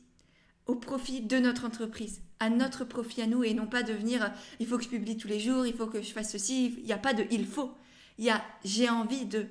[0.66, 4.66] au profit de notre entreprise, à notre profit à nous, et non pas devenir il
[4.66, 6.92] faut que je publie tous les jours, il faut que je fasse ceci, il n'y
[6.92, 7.72] a pas de il faut,
[8.20, 9.46] il y a j'ai envie de.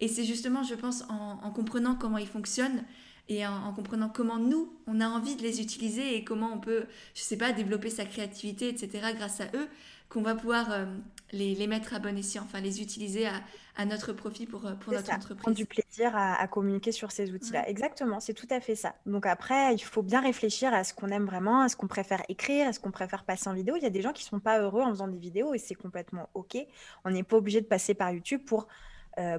[0.00, 2.84] Et c'est justement, je pense, en, comprenant comment ils fonctionnent
[3.28, 6.86] et en, comprenant comment nous, on a envie de les utiliser et comment on peut,
[7.14, 9.68] je sais pas, développer sa créativité, etc., grâce à eux,
[10.10, 10.84] qu'on va pouvoir euh,
[11.32, 13.34] les, les, mettre à bon escient, enfin les utiliser à,
[13.76, 15.42] à notre profit pour, euh, pour notre ça, entreprise.
[15.42, 17.68] Prendre du plaisir à, communiquer sur ces outils-là.
[17.68, 18.94] Exactement, c'est tout à fait ça.
[19.06, 22.22] Donc après, il faut bien réfléchir à ce qu'on aime vraiment, à ce qu'on préfère
[22.28, 23.76] écrire, à ce qu'on préfère passer en vidéo.
[23.76, 25.58] Il y a des gens qui ne sont pas heureux en faisant des vidéos et
[25.58, 26.58] c'est complètement OK.
[27.04, 28.66] On n'est pas obligé de passer par YouTube pour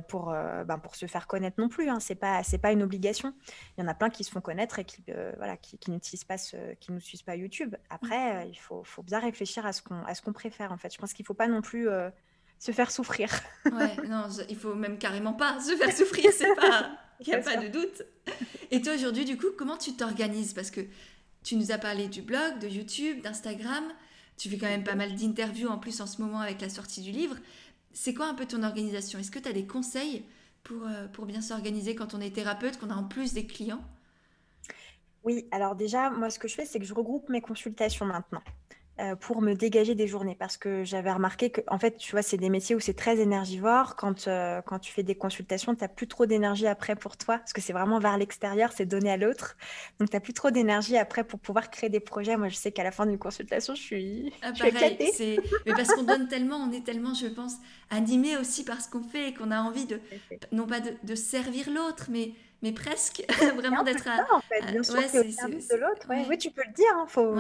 [0.08, 1.90] pour, euh, ben, pour se faire connaître non plus.
[1.90, 2.00] Hein.
[2.00, 3.34] Ce n'est pas, pas une obligation.
[3.78, 5.04] Il y en a plein qui se font connaître et qui,
[5.38, 7.76] voilà, qui, qui n'utilisent pas, ce, qui n'utilisent pas YouTube.
[7.90, 10.72] Après, il faut, faut, bien réfléchir à ce qu'on, qu'on préfère.
[10.72, 10.94] En fait.
[10.94, 11.88] Je pense qu'il ne faut pas non plus
[12.62, 13.30] se faire souffrir.
[13.66, 17.40] ouais, non, il faut même carrément pas se faire souffrir, c'est pas, il n'y a
[17.40, 18.04] pas de doute.
[18.70, 20.54] Et toi aujourd'hui, du coup, comment tu t'organises?
[20.54, 20.82] Parce que
[21.44, 23.84] tu nous as parlé du blog, de YouTube, d'Instagram.
[24.38, 27.02] Tu fais quand même pas mal d'interviews en plus en ce moment avec la sortie
[27.02, 27.36] du livre.
[27.94, 29.20] C'est quoi un peu ton organisation?
[29.20, 30.26] Est-ce que tu as des conseils
[30.64, 33.84] pour, euh, pour bien s'organiser quand on est thérapeute, qu'on a en plus des clients?
[35.24, 38.44] Oui, alors déjà, moi, ce que je fais, c'est que je regroupe mes consultations maintenant.
[39.02, 42.22] Euh, pour me dégager des journées parce que j'avais remarqué que, en fait, tu vois,
[42.22, 43.96] c'est des métiers où c'est très énergivore.
[43.96, 47.40] Quand, euh, quand tu fais des consultations, tu n'as plus trop d'énergie après pour toi
[47.40, 49.58] parce que c'est vraiment vers l'extérieur, c'est donné à l'autre.
[49.98, 52.38] Donc, tu n'as plus trop d'énergie après pour pouvoir créer des projets.
[52.38, 54.64] Moi, je sais qu'à la fin d'une consultation, je suis, ah, je
[55.66, 57.56] Mais parce qu'on donne tellement, on est tellement, je pense,
[57.90, 60.00] animé aussi par ce qu'on fait et qu'on a envie de,
[60.52, 64.24] non pas de, de servir l'autre, mais mais presque vraiment d'être à...
[64.36, 64.62] en fait.
[64.72, 67.34] bien sûr ouais, c'est de l'autre oui tu peux le dire hein, faut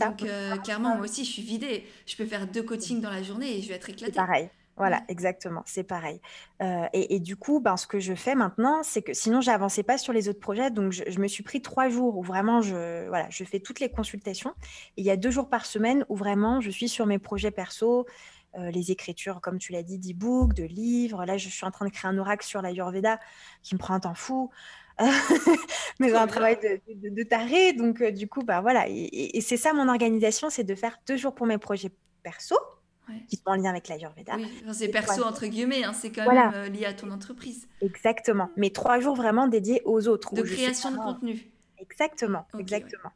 [0.00, 1.84] donc, euh, clairement, moi aussi, je suis vidée.
[2.06, 4.12] Je peux faire deux coachings dans la journée et je vais être éclatée.
[4.12, 4.50] Pareil.
[4.78, 6.20] Voilà, exactement, c'est pareil.
[6.62, 9.98] Euh, et, du coup, ben, ce que je fais maintenant, c'est que sinon, j'avançais pas
[9.98, 10.70] sur les autres projets.
[10.70, 13.90] Donc, je, me suis pris trois jours où vraiment, je, voilà, je fais toutes les
[13.90, 14.54] consultations.
[14.96, 17.50] Et il y a deux jours par semaine où vraiment, je suis sur mes projets
[17.50, 18.06] perso,
[18.56, 21.24] euh, les écritures, comme tu l'as dit, d'e-book, de livres.
[21.24, 23.18] Là, je suis en train de créer un oracle sur l'Ayurveda
[23.64, 24.48] qui me prend un temps fou.
[26.00, 27.72] Mais un travail de, de, taré.
[27.72, 28.86] Donc, euh, du coup, bah, voilà.
[28.88, 31.90] Et, c'est ça mon organisation, c'est de faire deux jours pour mes projets
[32.22, 32.56] perso,
[33.28, 34.34] qui sont en lien avec l'Ayurveda.
[34.36, 37.66] Oui, c'est perso entre guillemets, hein, c'est quand même euh, lié à ton entreprise.
[37.80, 38.50] Exactement.
[38.56, 40.34] Mais trois jours vraiment dédiés aux autres.
[40.34, 41.50] De création de contenu.
[41.78, 43.10] Exactement, exactement.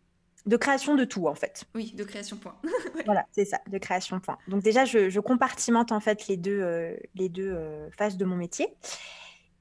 [0.47, 1.65] De création de tout, en fait.
[1.75, 2.57] Oui, de création point.
[3.05, 4.39] Voilà, c'est ça, de création point.
[4.49, 7.57] Donc déjà, je, compartimente en fait les deux, euh, les deux
[7.97, 8.69] phases de mon métier.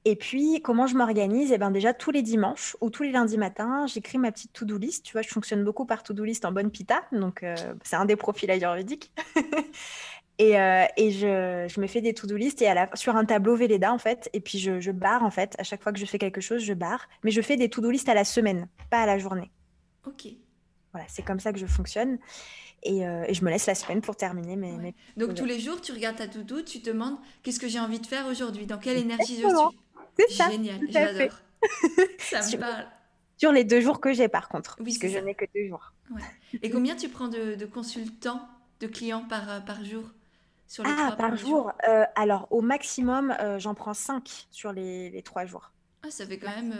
[0.04, 1.52] Et puis, comment je m'organise?
[1.52, 4.76] Eh bien, déjà, tous les dimanches ou tous les lundis matins, j'écris ma petite to-do
[4.76, 5.04] list.
[5.04, 7.02] Tu vois, je fonctionne beaucoup par to-do list en bonne pita.
[7.12, 9.12] Donc, euh, c'est un des profils ayurvédiques.
[10.38, 13.24] et, euh, et je, je, me fais des to-do list et à la, sur un
[13.24, 14.28] tableau Véleda, en fait.
[14.32, 15.54] Et puis, je, je, barre, en fait.
[15.58, 17.08] À chaque fois que je fais quelque chose, je barre.
[17.22, 19.52] Mais je fais des to-do list à la semaine, pas à la journée.
[20.06, 20.26] OK.
[20.92, 22.18] Voilà, c'est comme ça que je fonctionne.
[22.82, 24.94] Et, euh, et, je me laisse la semaine pour terminer mes.
[25.16, 28.00] Donc tous les jours, tu regardes ta to-do, tu te demandes qu'est-ce que j'ai envie
[28.00, 29.78] de faire aujourd'hui, dans quelle énergie je suis?
[30.18, 30.50] C'est ça.
[30.50, 31.38] Génial, j'adore.
[32.18, 32.86] ça me parle.
[33.36, 35.92] Sur les deux jours que j'ai, par contre, oui, puisque je n'ai que deux jours.
[36.62, 38.46] Et combien tu prends de, consultants,
[38.80, 40.04] de clients par, euh, par jour
[40.68, 45.10] sur les Ah, par jour euh, Alors, au maximum, euh, j'en prends cinq sur les,
[45.10, 45.72] les, trois jours.
[46.04, 46.74] Ah, ça fait quand même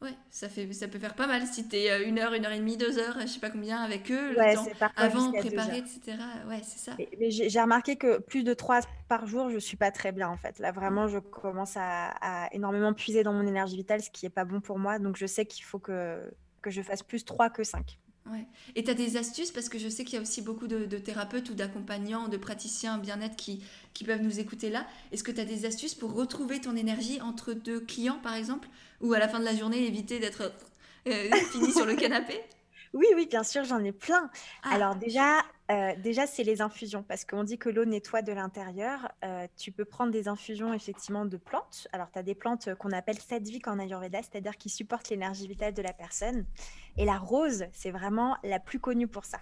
[0.00, 2.52] Ouais, ça, fait, ça peut faire pas mal si t'es euh, une heure, une heure
[2.52, 6.16] et demie, deux heures, je sais pas combien avec eux, le temps avant, préparer, etc.
[6.46, 6.92] Ouais, c'est ça.
[6.96, 10.36] Mais, j'ai remarqué que plus de trois par jour, je suis pas très bien en
[10.36, 10.60] fait.
[10.60, 14.44] Là, vraiment, je commence à, énormément puiser dans mon énergie vitale, ce qui est pas
[14.44, 15.00] bon pour moi.
[15.00, 16.30] Donc, je sais qu'il faut que,
[16.62, 17.98] que je fasse plus trois que cinq.
[18.74, 20.84] Et tu as des astuces parce que je sais qu'il y a aussi beaucoup de,
[20.98, 23.62] thérapeutes ou d'accompagnants, de praticiens bien-être qui,
[23.94, 24.86] qui peuvent nous écouter là.
[25.12, 28.68] Est-ce que tu as des astuces pour retrouver ton énergie entre deux clients par exemple?
[29.00, 30.52] Ou à la fin de la journée éviter d'être
[31.06, 32.40] euh, fini sur le canapé?
[32.94, 34.30] Oui, oui, bien sûr, j'en ai plein.
[34.62, 38.32] Ah, Alors déjà, euh, déjà c'est les infusions, parce qu'on dit que l'eau nettoie de
[38.32, 39.10] l'intérieur.
[39.24, 41.88] Euh, tu peux prendre des infusions effectivement de plantes.
[41.92, 45.74] Alors tu as des plantes qu'on appelle sadhvik en Ayurveda, c'est-à-dire qui supportent l'énergie vitale
[45.74, 46.46] de la personne.
[46.96, 49.38] Et la rose, c'est vraiment la plus connue pour ça.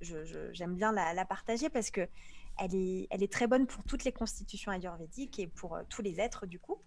[0.00, 2.08] J'aime bien la, la, partager parce que
[2.58, 6.02] elle est, elle est très bonne pour toutes les constitutions ayurvédiques et pour euh, tous
[6.02, 6.78] les êtres du coup.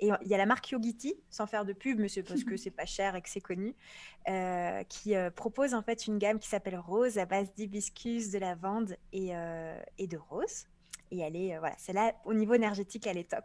[0.00, 2.56] Et il y a la marque Yogiti, sans faire de pub, mais c'est parce que
[2.56, 3.74] c'est pas cher et que c'est connu,
[4.28, 8.38] euh, qui euh, propose en fait une gamme qui s'appelle Rose à base d'hibiscus, de
[8.38, 9.32] lavande et,
[9.98, 10.66] et de rose.
[11.10, 13.44] Et elle est, voilà, celle-là, au niveau énergétique, elle est top.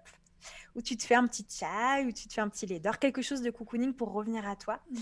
[0.76, 3.00] Où tu te fais un petit chai, ou tu te fais un petit lait d'or,
[3.00, 4.80] quelque chose de cocooning pour revenir à toi.
[4.92, 4.98] Mmh.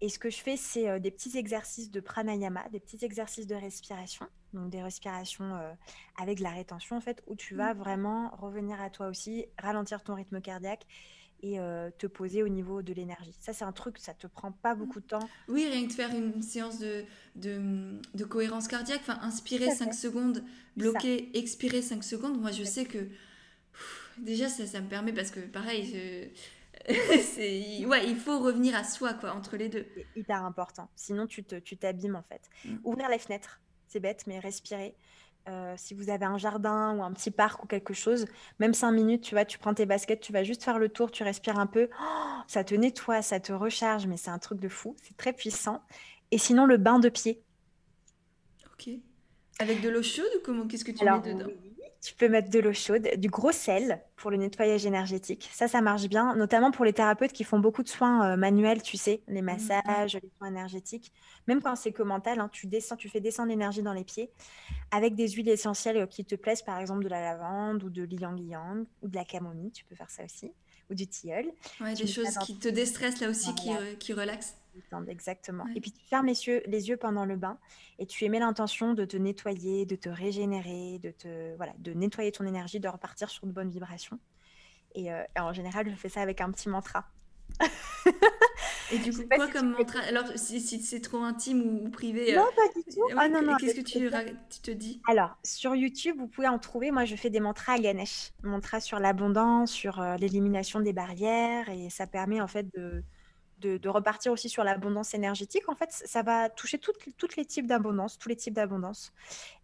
[0.00, 3.46] Et ce que je fais, c'est euh, des petits exercices de pranayama, des petits exercices
[3.46, 5.72] de respiration, donc des respirations euh,
[6.20, 7.78] avec de la rétention en fait, où tu vas mmh.
[7.78, 10.86] vraiment revenir à toi aussi, ralentir ton rythme cardiaque
[11.42, 13.34] et euh, te poser au niveau de l'énergie.
[13.40, 14.78] Ça, c'est un truc, ça te prend pas mmh.
[14.78, 15.28] beaucoup de temps.
[15.48, 17.04] Oui, rien que de faire une séance de,
[17.34, 20.44] de, cohérence cardiaque, enfin, inspirer 5 secondes,
[20.76, 22.38] bloquer, expirer 5 secondes.
[22.38, 23.08] Moi, je sais que
[24.18, 26.28] déjà, ça, ça me permet, parce que pareil, je,
[27.86, 29.86] ouais, il faut revenir à soi, quoi, entre les deux.
[29.94, 30.88] C'est hyper important.
[30.94, 32.42] Sinon, tu t'abîmes, tu en fait.
[32.64, 32.76] Mm.
[32.84, 34.94] Ouvrir les fenêtres, c'est bête, mais respirer.
[35.48, 38.26] Euh, si vous avez un jardin ou un petit parc ou quelque chose,
[38.58, 41.10] même cinq minutes, tu vois, tu prends tes baskets, tu vas juste faire le tour,
[41.12, 41.88] tu respires un peu.
[42.00, 44.96] Oh, ça te nettoie, ça te recharge, mais c'est un truc de fou.
[45.02, 45.82] C'est très puissant.
[46.32, 47.42] Et sinon, le bain de pied.
[48.72, 48.90] Ok.
[49.60, 51.50] Avec de l'eau chaude ou comment Qu'est-ce que tu mets dedans?
[52.06, 55.50] Tu peux mettre de l'eau chaude, du gros sel pour le nettoyage énergétique.
[55.52, 58.80] Ça, ça marche bien, notamment pour les thérapeutes qui font beaucoup de soins euh, manuels,
[58.80, 61.12] tu sais, les mmh, massages, les soins énergétiques.
[61.48, 64.30] Même quand c'est commental, hein, tu descends, tu fais descendre l'énergie dans les pieds
[64.92, 68.04] avec des huiles essentielles euh, qui te plaisent, par exemple de la lavande ou de
[68.04, 69.72] l'yang yang ou de la camomille.
[69.72, 70.52] Tu peux faire ça aussi
[70.88, 71.46] ou du tilleul.
[71.80, 74.54] Ouais, des choses qui te déstressent là aussi, qui, qui relaxent.
[75.08, 75.64] Exactement.
[75.74, 77.58] Et puis tu fermes les yeux, les yeux pendant le bain
[77.98, 82.32] et tu émets l'intention de te nettoyer, de te régénérer, de te voilà, de nettoyer
[82.32, 84.18] ton énergie, de repartir sur de bonnes vibrations.
[84.94, 87.04] Et, euh, en général, je fais ça avec un petit mantra.
[88.92, 90.00] et du coup, quoi comme mantra?
[90.00, 93.02] Alors, si, c'est trop intime ou, privé Non, euh, pas du tout.
[93.16, 94.10] ah, non, non, Qu'est-ce que tu,
[94.50, 95.00] tu, te dis?
[95.06, 96.90] Alors, sur YouTube, vous pouvez en trouver.
[96.90, 98.32] Moi, je fais des mantras à Ganesh.
[98.42, 101.68] Mantras sur l'abondance, sur euh, l'élimination des barrières.
[101.68, 103.04] Et ça permet en fait de,
[103.58, 105.68] de, repartir aussi sur l'abondance énergétique.
[105.68, 109.12] En fait, ça va toucher toutes, les types d'abondance, tous les types d'abondance.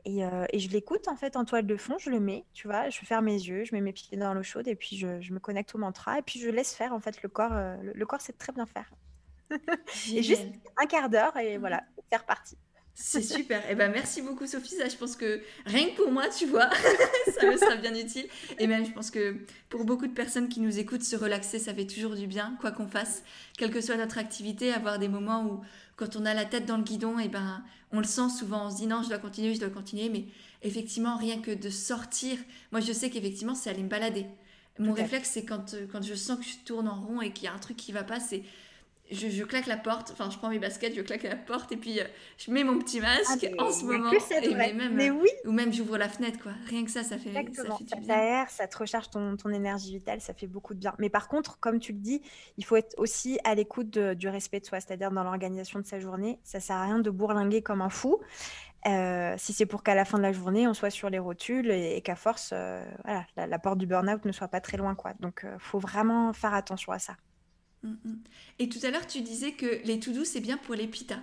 [0.05, 2.89] Et, euh, je l'écoute en fait en toile de fond, je le mets, tu vois,
[2.89, 5.39] je ferme mes yeux, je mets mes pieds dans l'eau chaude et puis je, me
[5.39, 7.53] connecte au mantra et puis je laisse faire en fait le corps.
[7.53, 8.91] Euh, le, corps sait très bien faire.
[10.13, 10.47] et juste
[10.79, 12.57] un quart d'heure et voilà, c'est reparti.
[12.95, 13.63] C'est super.
[13.71, 14.75] Eh ben merci beaucoup Sophie.
[14.75, 16.69] Ça, je pense que rien que pour moi, tu vois,
[17.41, 18.27] ça me sera bien utile.
[18.59, 19.37] Et même, je pense que
[19.71, 22.71] pour beaucoup de personnes qui nous écoutent, se relaxer, ça fait toujours du bien, quoi
[22.71, 23.23] qu'on fasse,
[23.57, 25.61] quelle que soit notre activité, avoir des moments où,
[25.97, 28.67] quand on a la tête dans le guidon, et eh ben on le sent souvent.
[28.67, 30.09] On se dit non, je dois continuer, je dois continuer.
[30.11, 30.27] Mais
[30.63, 32.37] effectivement, rien que de sortir,
[32.73, 34.27] moi, je sais qu'effectivement, c'est aller me balader.
[34.79, 37.45] Mon réflexe, c'est quand, euh, quand je sens que je tourne en rond et qu'il
[37.45, 38.43] y a un truc qui va pas, c'est
[39.13, 42.01] je, claque la porte, enfin je prends mes baskets, je claque la porte et puis
[42.01, 42.05] euh,
[42.39, 44.11] je mets mon petit masque ah, en ce moment.
[44.11, 45.29] Et même, mais oui.
[45.45, 46.53] Ou même j'ouvre la fenêtre, quoi.
[46.67, 48.47] Rien que ça, ça fait, ça fait du bien.
[48.47, 50.95] Ça ça te recharge ton, ton, énergie vitale, ça fait beaucoup de bien.
[50.99, 52.23] Mais par contre, comme tu le dis,
[52.57, 56.01] il faut être aussi à l'écoute du respect de soi, c'est-à-dire dans l'organisation de sa
[56.01, 56.39] journée.
[56.45, 58.21] Ça sert à rien de bourlinguer comme un fou.
[58.87, 61.71] Euh, si c'est pour qu'à la fin de la journée, on soit sur les rotules
[61.71, 64.95] et, qu'à force, euh, voilà, la, porte du burn-out ne soit pas très loin.
[64.95, 65.13] Quoi.
[65.21, 67.17] Donc, il faut vraiment faire attention à ça.
[67.83, 68.19] Mm, mm.
[68.59, 71.21] Et tout à l'heure, tu disais que les to-do, c'est bien pour les pitas.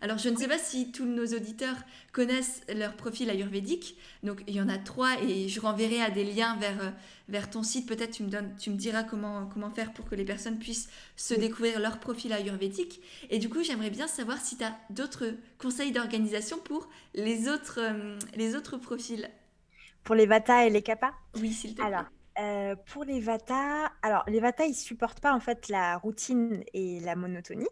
[0.00, 1.76] Alors, je ne sais pas si tous nos auditeurs
[2.12, 3.96] connaissent leur profil ayurvédique.
[4.22, 6.90] Donc, il y en a trois et je renverrai à des liens vers, euh,
[7.28, 7.88] vers ton site.
[7.88, 10.90] Peut-être tu me, donnes, tu me diras comment, comment faire pour que les personnes puissent
[11.16, 13.00] se découvrir leur profil ayurvédique.
[13.30, 17.78] Et du coup, j'aimerais bien savoir si tu as d'autres conseils d'organisation pour les autres,
[17.80, 19.30] euh, les autres profils.
[20.02, 21.86] Pour les Vata et les Kappa Oui, s'il te plaît.
[21.86, 22.04] Alors,
[22.38, 27.00] euh, pour les Vata, alors les Vata, ils supportent pas en fait la routine et
[27.00, 27.66] la monotonie.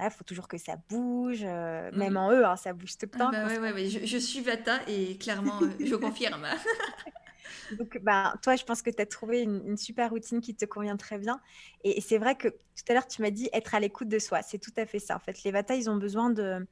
[0.00, 2.16] Il faut toujours que ça bouge, euh, même mmh.
[2.18, 3.30] en eux, hein, ça bouge tout le ah temps.
[3.30, 6.46] bah ouais, ouais, Je, suis Vata et clairement, euh, je confirme.
[7.78, 10.98] Donc, bah, toi, je pense que tu as trouvé une, super routine qui te convient
[10.98, 11.40] très bien.
[11.82, 14.18] Et, et c'est vrai que tout à l'heure, tu m'as dit être à l'écoute de
[14.18, 14.42] soi.
[14.42, 15.16] C'est tout à fait ça.
[15.16, 16.66] En fait, les Vata, ils ont besoin de,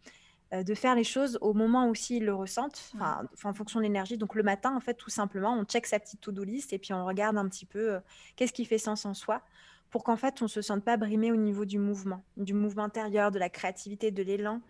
[0.62, 4.18] de faire les choses au moment où ils le ressentent, en fonction de l'énergie.
[4.18, 6.92] Donc le matin, en fait, tout simplement, on check sa petite to-do list et puis
[6.92, 8.00] on regarde un petit peu euh,
[8.36, 9.42] qu'est-ce qui fait sens en soi
[9.90, 12.84] pour qu'en fait, on ne se sente pas brimé au niveau du mouvement, du mouvement
[12.84, 14.60] intérieur, de la créativité, de l'élan.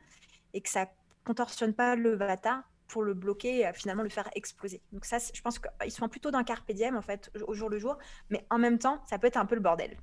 [0.53, 0.87] et que ça
[1.25, 4.83] contorsionne pas le vata pour le bloquer et finalement le faire exploser.
[4.92, 7.79] Donc ça, je pense qu'ils sont plutôt d'un carpe diem en fait au jour le
[7.79, 7.99] jour,
[8.31, 9.97] mais en même temps, ça peut être un peu le bordel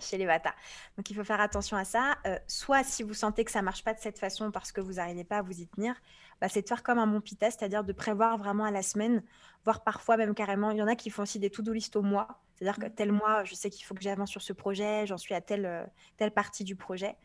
[0.00, 0.54] chez les Vata.
[0.96, 2.16] Donc il faut faire attention à ça.
[2.26, 4.94] Euh, soit si vous sentez que ça marche pas de cette façon parce que vous
[4.94, 5.94] n'arrivez pas à vous y tenir,
[6.40, 9.22] bah, c'est de faire comme un bon pita, c'est-à-dire de prévoir vraiment à la semaine,
[9.64, 10.70] voire parfois même carrément.
[10.70, 12.94] Il y en a qui font aussi des to-do list au mois, c'est-à-dire que mmh.
[12.94, 15.66] tel mois, je sais qu'il faut que j'avance sur ce projet, j'en suis à telle,
[15.66, 15.84] euh,
[16.16, 17.16] telle partie du projet.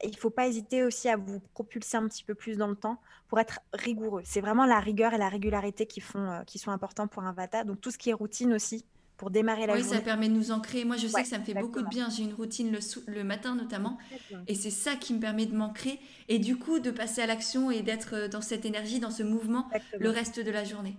[0.00, 2.68] Et il ne faut pas hésiter aussi à vous propulser un petit peu plus dans
[2.68, 4.22] le temps pour être rigoureux.
[4.24, 7.32] C'est vraiment la rigueur et la régularité qui, font, euh, qui sont importants pour un
[7.32, 7.64] Vata.
[7.64, 8.84] Donc tout ce qui est routine aussi,
[9.18, 9.96] pour démarrer la oui, journée.
[9.96, 10.84] ça permet de nous ancrer.
[10.84, 12.08] Moi, je sais que ça me fait beaucoup de bien.
[12.08, 12.78] J'ai une routine le,
[13.12, 13.98] le matin notamment.
[14.46, 17.70] Et c'est ça qui me permet de m'ancrer et du coup de passer à l'action
[17.70, 20.96] et d'être euh, dans cette énergie, dans ce mouvement le reste de la journée.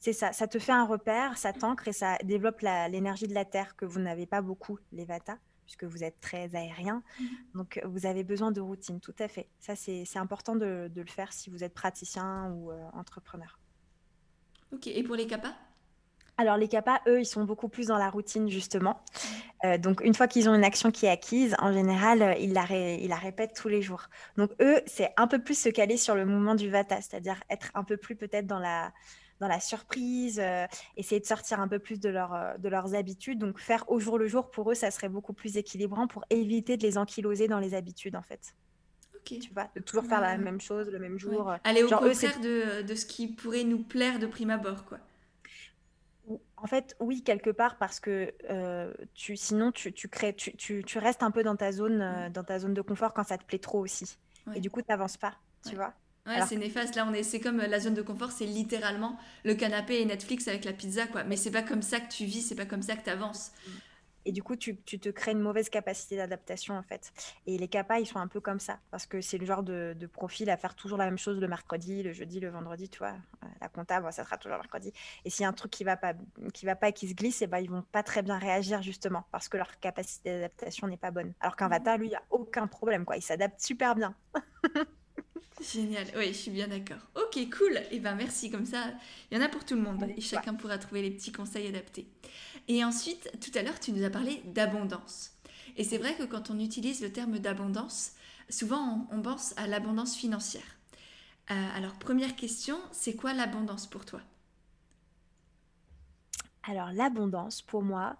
[0.00, 3.44] C'est ça, ça te fait un repère, ça t'ancre et ça développe l'énergie de la
[3.44, 7.02] Terre que vous n'avez pas beaucoup, les Vata, puisque vous êtes très aérien.
[7.18, 7.24] Mmh.
[7.54, 9.48] Donc, vous avez besoin de routine, tout à fait.
[9.58, 13.58] Ça, c'est important de, le faire si vous êtes praticien ou euh, entrepreneur.
[14.72, 15.54] Ok, et pour les capas
[16.38, 19.02] alors les CAPA, eux, ils sont beaucoup plus dans la routine justement.
[19.64, 22.52] Euh, donc une fois qu'ils ont une action qui est acquise, en général, euh, ils,
[22.52, 24.04] la la répètent tous les jours.
[24.36, 27.72] Donc eux, c'est un peu plus se caler sur le mouvement du Vata, c'est-à-dire être
[27.74, 28.92] un peu plus peut-être dans la,
[29.40, 33.40] dans la surprise, euh, essayer de sortir un peu plus de, leur, de leurs habitudes.
[33.40, 36.76] Donc faire au jour le jour, pour eux, ça serait beaucoup plus équilibrant pour éviter
[36.76, 38.54] de les ankyloser dans les habitudes en fait.
[39.16, 39.40] Ok.
[39.40, 41.52] Tu vois, de toujours faire la même chose le même jour.
[41.64, 44.98] Aller au contraire de, de, ce qui pourrait nous plaire de prime abord, quoi.
[46.62, 51.30] En fait, oui, quelque part, parce que euh, tu, sinon, tu, crées, tu, restes un
[51.30, 53.80] peu dans ta, zone, euh, dans ta zone de confort quand ça te plaît trop
[53.80, 54.16] aussi.
[54.54, 55.34] Et du coup, tu n'avances pas,
[55.68, 55.92] tu vois.
[56.26, 56.94] Ouais, c'est néfaste.
[56.94, 60.48] Là, on est, c'est comme la zone de confort, c'est littéralement le canapé et Netflix
[60.48, 61.24] avec la pizza, quoi.
[61.24, 63.52] Mais c'est pas comme ça que tu vis, c'est pas comme ça que tu avances.
[64.28, 67.14] Et du coup, tu, te crées une mauvaise capacité d'adaptation, en fait.
[67.46, 69.96] Et les capas, ils sont un peu comme ça, parce que c'est le genre de,
[70.12, 73.14] profil à faire toujours la même chose le mercredi, le jeudi, le vendredi, tu vois.
[73.42, 74.92] Euh, la comptable, ça sera toujours le mercredi.
[75.24, 76.12] Et s'il y a un truc qui va pas,
[76.52, 78.36] qui va pas et qui se glisse, et eh ben, ils vont pas très bien
[78.36, 81.32] réagir, justement, parce que leur capacité d'adaptation n'est pas bonne.
[81.40, 81.68] Alors qu'un.
[81.68, 83.16] Vata, lui, il n'y a aucun problème, quoi.
[83.16, 84.14] Il s'adapte super bien.
[85.60, 86.98] Génial, oui, je suis bien d'accord.
[87.16, 87.76] Ok, cool.
[87.76, 88.92] Et eh ben merci, comme ça,
[89.30, 91.66] il y en a pour tout le monde et chacun pourra trouver les petits conseils
[91.66, 92.06] adaptés.
[92.68, 95.32] Et ensuite, tout à l'heure, tu nous as parlé d'abondance.
[95.76, 98.12] Et c'est vrai que quand on utilise le terme d'abondance,
[98.50, 100.76] souvent on, pense à l'abondance financière.
[101.50, 104.20] Euh, alors, première question, c'est quoi l'abondance pour toi?
[106.64, 108.16] Alors, l'abondance, pour moi,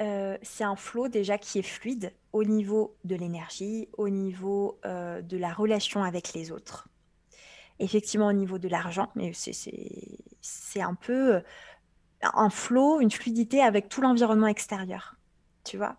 [0.00, 5.20] euh, c'est un flot déjà qui est fluide au niveau de l'énergie, au niveau euh,
[5.20, 6.88] de la relation avec les autres.
[7.80, 11.42] Effectivement, au niveau de l'argent, mais c'est un peu
[12.22, 15.16] un flot, une fluidité avec tout l'environnement extérieur,
[15.64, 15.96] tu vois?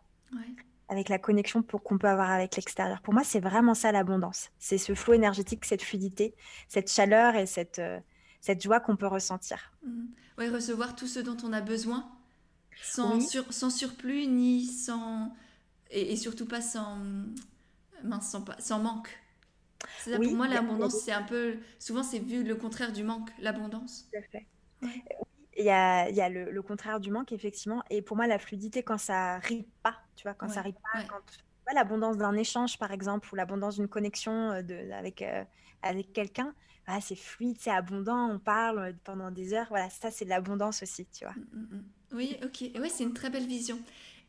[0.88, 3.02] Avec la connexion qu'on peut avoir avec l'extérieur.
[3.02, 4.50] Pour moi, c'est vraiment ça l'abondance.
[4.58, 6.36] C'est ce flot énergétique, cette fluidité,
[6.68, 8.00] cette chaleur et cette, euh,
[8.42, 9.72] cette joie qu'on peut ressentir.
[9.84, 10.06] Mmh.
[10.40, 12.10] Oui, recevoir tout ce dont on a besoin,
[12.82, 15.34] sans, sans surplus ni sans...
[15.92, 16.98] Et, surtout pas sans...
[18.04, 19.10] Mince, sans, sans manque.
[20.00, 21.58] Ça, pour moi, l'abondance, c'est un peu...
[21.78, 24.08] Souvent, c'est vu le contraire du manque, l'abondance.
[24.12, 24.48] Tout à fait.
[25.60, 27.84] Il y a, y a le, contraire du manque, effectivement.
[27.90, 31.04] Et pour moi, la fluidité, quand ça arrive pas, tu vois, quand ça arrive pas,
[31.04, 31.22] quand
[31.74, 35.44] l'abondance d'un échange, par exemple, ou l'abondance d'une connexion euh, de, avec, euh,
[35.82, 36.54] avec quelqu'un,
[36.88, 39.68] ah, c'est fluide, c'est abondant, on parle euh, pendant des heures.
[39.70, 41.34] Voilà, ça, c'est de l'abondance aussi, tu vois.
[41.34, 41.84] Mmh, mmh, mmh.
[42.14, 42.72] Oui, ok.
[42.82, 43.80] Oui, c'est une très belle vision.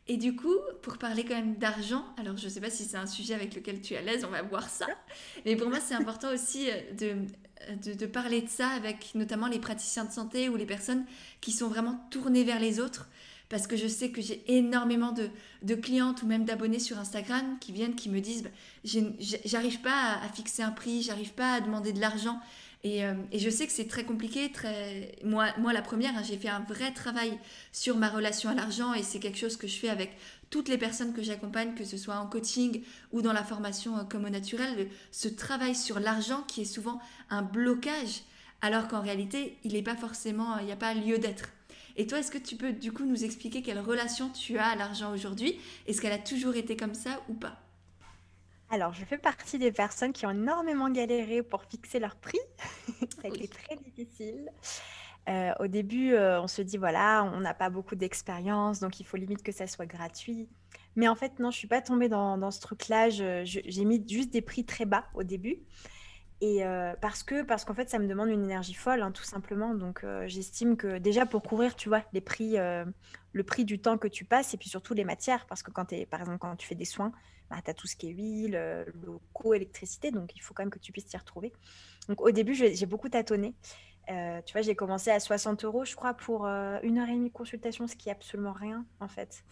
[0.07, 2.97] Et du coup, pour parler quand même d'argent, alors je ne sais pas si c'est
[2.97, 4.87] un sujet avec lequel tu es à l'aise, on va voir ça.
[5.45, 7.27] Mais pour moi, c'est important aussi de
[7.83, 11.05] de, parler de ça avec notamment les praticiens de santé ou les personnes
[11.41, 13.09] qui sont vraiment tournées vers les autres.
[13.49, 17.73] Parce que je sais que j'ai énormément de, clientes ou même d'abonnés sur Instagram qui
[17.73, 18.51] viennent, qui me disent bah,
[19.45, 22.39] j'arrive pas à, fixer un prix, j'arrive pas à demander de l'argent.
[22.83, 24.53] Et, euh, je sais que c'est très compliqué.
[24.53, 25.19] Très...
[25.25, 27.39] Moi, moi, la première, hein, j'ai fait un vrai travail
[27.73, 30.17] sur ma relation à l'argent et c'est quelque chose que je fais avec
[30.51, 32.83] toutes les personnes que j'accompagne, que ce soit en coaching
[33.13, 37.01] ou dans la formation euh, comme au naturel, ce travail sur l'argent qui est souvent
[37.31, 38.23] un blocage,
[38.61, 41.51] alors qu'en réalité, il n'est pas forcément, il n'y a pas lieu d'être.
[41.97, 44.77] Et toi, est-ce que tu peux du coup nous expliquer quelle relation tu as à
[44.77, 45.59] l'argent aujourd'hui?
[45.87, 47.57] Est-ce qu'elle a toujours été comme ça ou pas?
[48.71, 52.39] Alors, je fais partie des personnes qui ont énormément galéré pour fixer leur prix.
[52.87, 54.51] ça a été très difficile.
[55.31, 59.07] Euh, au début, euh, on se dit, voilà, on n'a pas beaucoup d'expérience, donc il
[59.07, 60.49] faut limite que ça soit gratuit.
[60.97, 63.11] Mais en fait, non, je ne suis pas tombée dans, ce truc-là.
[63.11, 65.61] J'ai mis juste des prix très bas au début.
[66.43, 69.23] Et euh, parce que parce qu'en fait, ça me demande une énergie folle, hein, tout
[69.23, 69.75] simplement.
[69.75, 74.09] Donc, j'estime que déjà pour couvrir, tu vois, les prix, le prix du temps que
[74.09, 75.47] tu passes et puis surtout les matières.
[75.47, 77.13] Parce que quand tu par exemple, quand tu fais des soins,
[77.51, 80.11] bah, tu as tout ce qui est huile, locaux, électricité.
[80.11, 81.53] Donc, il faut quand même que tu puisses t'y retrouver.
[82.09, 83.55] Donc, au début, j'ai beaucoup tâtonné.
[84.45, 87.35] Tu vois, j'ai commencé à 60 euros, je crois, pour une heure et demie de
[87.35, 89.43] consultation, ce qui est absolument rien, en fait.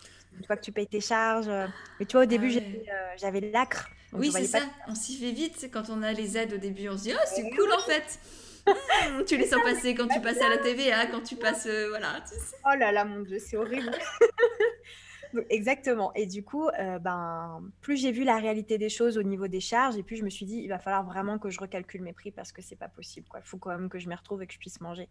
[0.41, 1.51] Tu vois que tu payes tes charges.
[1.99, 4.61] mais tu vois, au début, ah j'avais l'acre oui, c'est ça.
[4.87, 5.69] On s'y fait vite.
[5.73, 8.19] Quand on a les aides au début, on se dit Oh, c'est cool en fait.
[9.27, 11.65] Tu les sens passer quand tu passes à la TVA, quand tu passes.
[11.67, 12.23] Euh, voilà.
[12.67, 13.91] Oh là là, mon Dieu, c'est horrible.
[15.51, 16.13] exactement.
[16.15, 19.61] Et du coup, euh, ben, plus j'ai vu la réalité des choses au niveau des
[19.61, 22.13] charges, et puis je me suis dit Il va falloir vraiment que je recalcule mes
[22.13, 23.27] prix parce que c'est pas possible.
[23.37, 25.09] Il faut quand même que je m'y retrouve et que je puisse manger.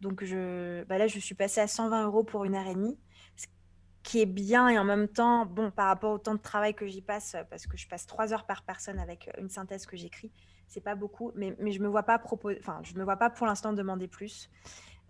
[0.00, 2.98] Donc je, bah là, je suis passée à 120 euros pour une heure et demie
[4.04, 6.86] qui est bien et en même temps, bon, par rapport au temps de travail que
[6.86, 10.30] j'y passe, parce que je passe trois heures par personne avec une synthèse que j'écris,
[10.68, 13.30] c'est pas beaucoup, mais, mais je me vois pas proposer, enfin, je me vois pas
[13.30, 14.50] pour l'instant demander plus.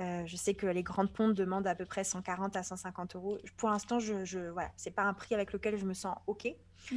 [0.00, 3.38] Euh, je sais que les grandes pontes demandent à peu près 140 à 150 euros.
[3.56, 6.48] Pour l'instant, je, je voilà, c'est pas un prix avec lequel je me sens ok.
[6.90, 6.96] Mmh.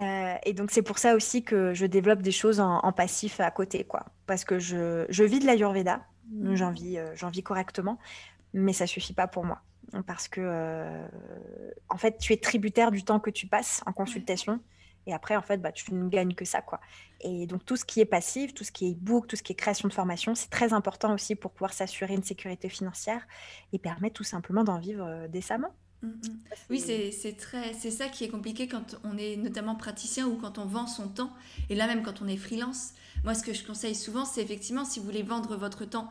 [0.00, 3.50] Euh, et donc c'est pour ça aussi que je développe des choses en, passif à
[3.50, 4.06] côté, quoi.
[4.26, 6.54] Parce que je, je vis de l'ayurveda, mmh.
[6.54, 7.98] j'en vis, euh, j'en vis correctement,
[8.54, 9.62] mais ça suffit pas pour moi
[10.06, 10.88] parce que
[11.90, 14.58] en fait tu es tributaire du temps que tu passes en consultation
[15.06, 16.80] et après en fait bah, tu ne gagnes que ça quoi
[17.20, 19.52] et donc tout ce qui est passif tout ce qui est e-book tout ce qui
[19.52, 23.26] est création de formation c'est très important aussi pour pouvoir s'assurer une sécurité financière
[23.72, 26.12] et permettre tout simplement d'en vivre euh, décemment mmh, mmh.
[26.70, 30.58] Oui, c'est très, c'est ça qui est compliqué quand on est notamment praticien ou quand
[30.58, 31.32] on vend son temps.
[31.68, 32.92] Et là même quand on est freelance,
[33.24, 36.10] moi ce que je conseille souvent, c'est effectivement si vous voulez vendre votre temps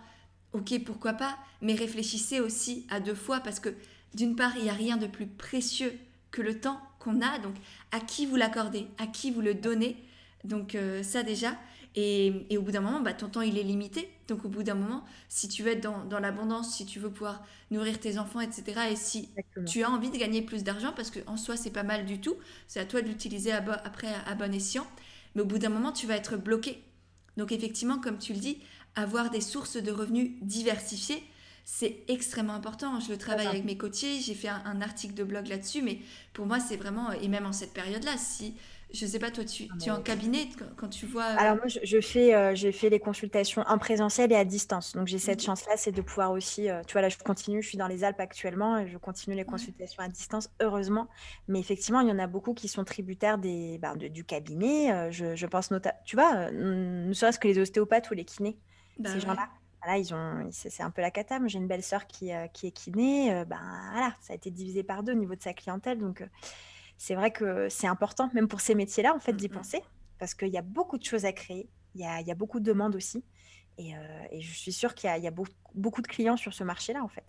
[0.53, 3.69] ok, pourquoi pas, mais réfléchissez aussi à deux fois parce que
[4.13, 5.97] d'une part, il n'y a rien de plus précieux
[6.31, 7.55] que le temps qu'on a, donc
[7.91, 9.97] à qui vous l'accordez, à qui vous le donnez,
[10.43, 11.55] donc euh, ça déjà.
[11.95, 14.09] Et, au bout d'un moment, bah, ton temps, il est limité.
[14.29, 17.43] Donc au bout d'un moment, si tu veux être dans, l'abondance, si tu veux pouvoir
[17.69, 19.29] nourrir tes enfants, etc., et si
[19.67, 22.37] tu as envie de gagner plus d'argent, parce qu'en soi, c'est pas mal du tout,
[22.67, 24.87] c'est à toi de l'utiliser après à bon escient,
[25.35, 26.81] mais au bout d'un moment, tu vas être bloqué.
[27.35, 28.59] Donc effectivement, comme tu le dis,
[28.95, 31.23] avoir des sources de revenus diversifiées,
[31.74, 32.99] c'est extrêmement important.
[32.99, 35.99] Je le travaille avec mes coachés, j'ai fait un, article de blog là-dessus, mais
[36.34, 38.55] pour moi, c'est vraiment, et même en cette période-là, si,
[38.93, 41.24] je sais pas, toi, tu, ah, tu es en cabinet quand, tu vois.
[41.24, 44.97] Euh, Alors, moi, je, fais, euh, j'ai fait les consultations en présentiel et à distance.
[44.97, 47.69] Donc, j'ai cette chance-là, c'est de pouvoir aussi, euh, tu vois, là, je continue, je
[47.69, 51.07] suis dans les Alpes actuellement et je continue les consultations à distance, heureusement.
[51.47, 55.09] Mais effectivement, il y en a beaucoup qui sont tributaires des, ben, du cabinet.
[55.13, 58.57] je, je pense notamment, tu vois, ne serait-ce que les ostéopathes ou les kinés.
[58.99, 59.47] Bah ces gens-là.
[59.97, 61.39] Ils ont, c'est un peu la cata.
[61.47, 63.34] J'ai une belle sœur qui, euh, qui est kiné.
[63.34, 63.59] Euh, ben
[63.91, 65.97] voilà, ça a été divisé par deux au niveau de sa clientèle.
[65.97, 66.27] Donc, euh,
[66.97, 69.82] c'est vrai que c'est important, même pour ces métiers-là, en fait, d'y penser,
[70.19, 71.67] parce qu'il y a beaucoup de choses à créer.
[71.95, 73.23] Il y a, y a beaucoup de demandes aussi.
[73.77, 73.93] Et,
[74.32, 76.63] et je suis sûre qu'il y a, y a beaucoup, beaucoup de clients sur ce
[76.63, 77.25] marché-là, en fait.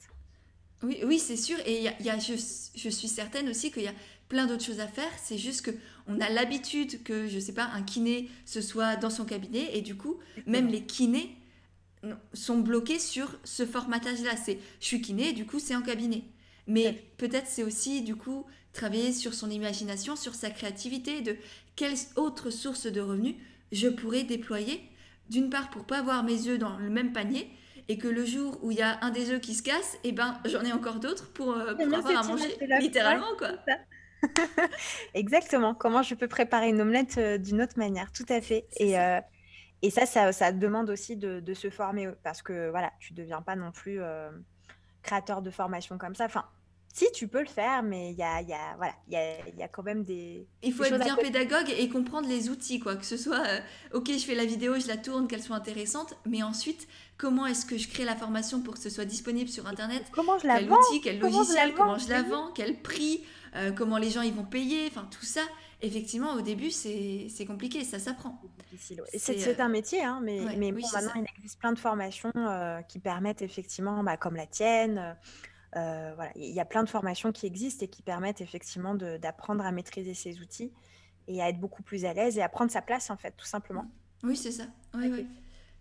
[0.83, 1.57] Oui, oui c'est sûr.
[1.65, 3.95] Et il y a, je, je, suis certaine aussi qu'il y a
[4.29, 5.11] plein d'autres choses à faire.
[5.23, 5.71] C'est juste que
[6.07, 9.77] on a l'habitude que, je sais pas, un kiné ce soit dans son cabinet.
[9.77, 11.35] Et du coup, même les kinés
[12.33, 14.37] sont bloqués sur ce formatage-là.
[14.37, 16.25] C'est je suis kiné, du coup c'est en cabinet.
[16.67, 21.37] Mais peut-être c'est aussi du coup travailler sur son imagination, sur sa créativité, de
[21.77, 23.35] quelles autres sources de revenus
[23.73, 24.81] je pourrais déployer.
[25.31, 27.51] D'une part pour pas avoir mes œufs dans le même panier
[27.89, 30.09] et que le jour où il y a un des œufs qui se casse, et
[30.09, 33.51] eh ben j'en ai encore d'autres pour, euh, avoir à manger, littéralement quoi.
[35.15, 35.75] Exactement.
[35.75, 38.67] Comment je peux préparer une omelette euh, d'une autre manière, tout à fait.
[38.77, 39.21] Et, euh,
[39.83, 43.57] et ça, ça, demande aussi de, se former parce que voilà, tu ne deviens pas
[43.57, 44.31] non plus euh,
[45.03, 46.25] créateur de formation comme ça.
[46.25, 46.45] Enfin,
[46.93, 49.63] si tu peux le faire, mais il y a, y, a, voilà, y, a, y
[49.63, 50.47] a quand même des.
[50.63, 52.97] Il faut être bien pédagogue et comprendre les outils, quoi.
[52.97, 53.61] Que ce soit, euh,
[53.95, 57.65] ok, je fais la vidéo, je la tourne, qu'elle soit intéressante, mais ensuite, comment est-ce
[57.65, 60.05] que je crée la formation pour que ce soit disponible sur Internet?
[60.13, 60.77] Comment je la quel vends?
[60.77, 63.25] outil, quel logiciel, comment je la vends, quel prix,
[63.57, 65.43] euh, comment les gens ils vont payer, enfin tout ça
[65.83, 68.41] effectivement, au début, c'est compliqué, ça s'apprend.
[69.17, 73.43] C'est un métier, hein, mais, mais maintenant, il existe plein de formations euh, qui permettent
[73.43, 75.17] effectivement, bah, comme la tienne,
[75.77, 79.65] euh, voilà, il y a plein de formations qui existent et qui permettent effectivement d'apprendre
[79.65, 80.73] à maîtriser ces outils
[81.29, 83.47] et à être beaucoup plus à l'aise et à prendre sa place, en fait, tout
[83.47, 83.91] simplement.
[84.23, 84.65] Oui, c'est ça.
[84.95, 85.27] Oui, oui.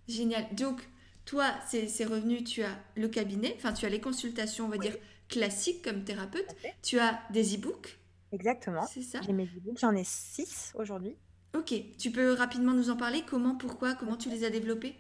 [0.08, 0.45] Génial.
[0.56, 0.82] Donc,
[1.26, 4.95] toi, ces revenus, tu as le cabinet, enfin, tu as les consultations, on va dire,
[5.30, 8.01] classiques comme thérapeute, tu as des e-books
[8.32, 8.86] Exactement.
[8.88, 9.21] C'est ça.
[9.21, 11.15] J'ai mes e j'en ai six aujourd'hui.
[11.55, 13.23] Ok, tu peux rapidement nous en parler?
[13.27, 14.95] Comment, pourquoi, comment tu les as développés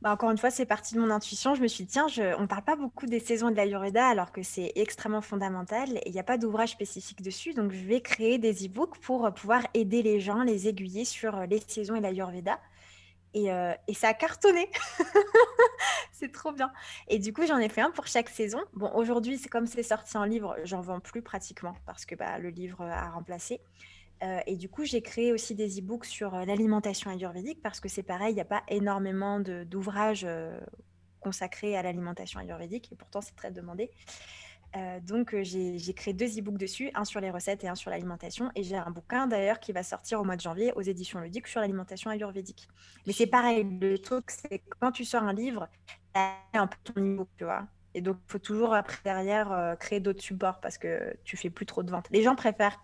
[0.00, 1.56] bah encore une fois, c'est parti de mon intuition.
[1.56, 2.22] Je me suis dit, tiens, je...
[2.38, 5.96] on ne parle pas beaucoup des saisons de la l'Ayurveda alors que c'est extrêmement fondamental
[5.96, 7.52] et il n'y a pas d'ouvrage spécifique dessus.
[7.52, 11.60] Donc, je vais créer des e-books pour pouvoir aider les gens, les aiguiller sur les
[11.66, 12.60] saisons et la l'Ayurveda.
[13.34, 14.70] Et, euh, et, ça a cartonné.
[16.12, 16.72] c'est trop bien.
[17.08, 18.60] Et du coup, j'en ai fait un pour chaque saison.
[18.72, 22.38] Bon, aujourd'hui, c'est comme c'est sorti en livre, j'en vends plus pratiquement parce que bah,
[22.38, 23.60] le livre a remplacé.
[24.22, 27.88] Euh, et du coup, j'ai créé aussi des e-books sur euh, l'alimentation ayurvédique parce que
[27.88, 30.26] c'est pareil, il n'y a pas énormément d'ouvrages
[31.20, 33.90] consacrés à l'alimentation ayurvédique et pourtant c'est très demandé.
[34.76, 37.90] Euh, donc, euh, j'ai créé deux e-books dessus, un sur les recettes et un sur
[37.90, 38.50] l'alimentation.
[38.54, 41.46] Et j'ai un bouquin d'ailleurs qui va sortir au mois de janvier aux éditions ludiques
[41.46, 42.68] sur l'alimentation ayurvédique.
[43.06, 45.68] Mais c'est pareil, le truc, c'est quand tu sors un livre,
[46.14, 47.66] as un peu ton e-book, tu vois.
[47.94, 51.50] Et donc, il faut toujours après derrière euh, créer d'autres supports parce que tu fais
[51.50, 52.06] plus trop de ventes.
[52.10, 52.78] Les gens préfèrent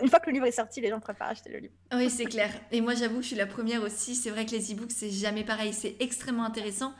[0.00, 1.74] une fois que le livre est sorti, les gens préfèrent acheter le livre.
[1.92, 2.50] Oui, c'est clair.
[2.70, 4.14] Et moi, j'avoue que je suis la première aussi.
[4.14, 5.74] C'est vrai que les e-books, c'est jamais pareil.
[5.74, 6.94] C'est extrêmement intéressant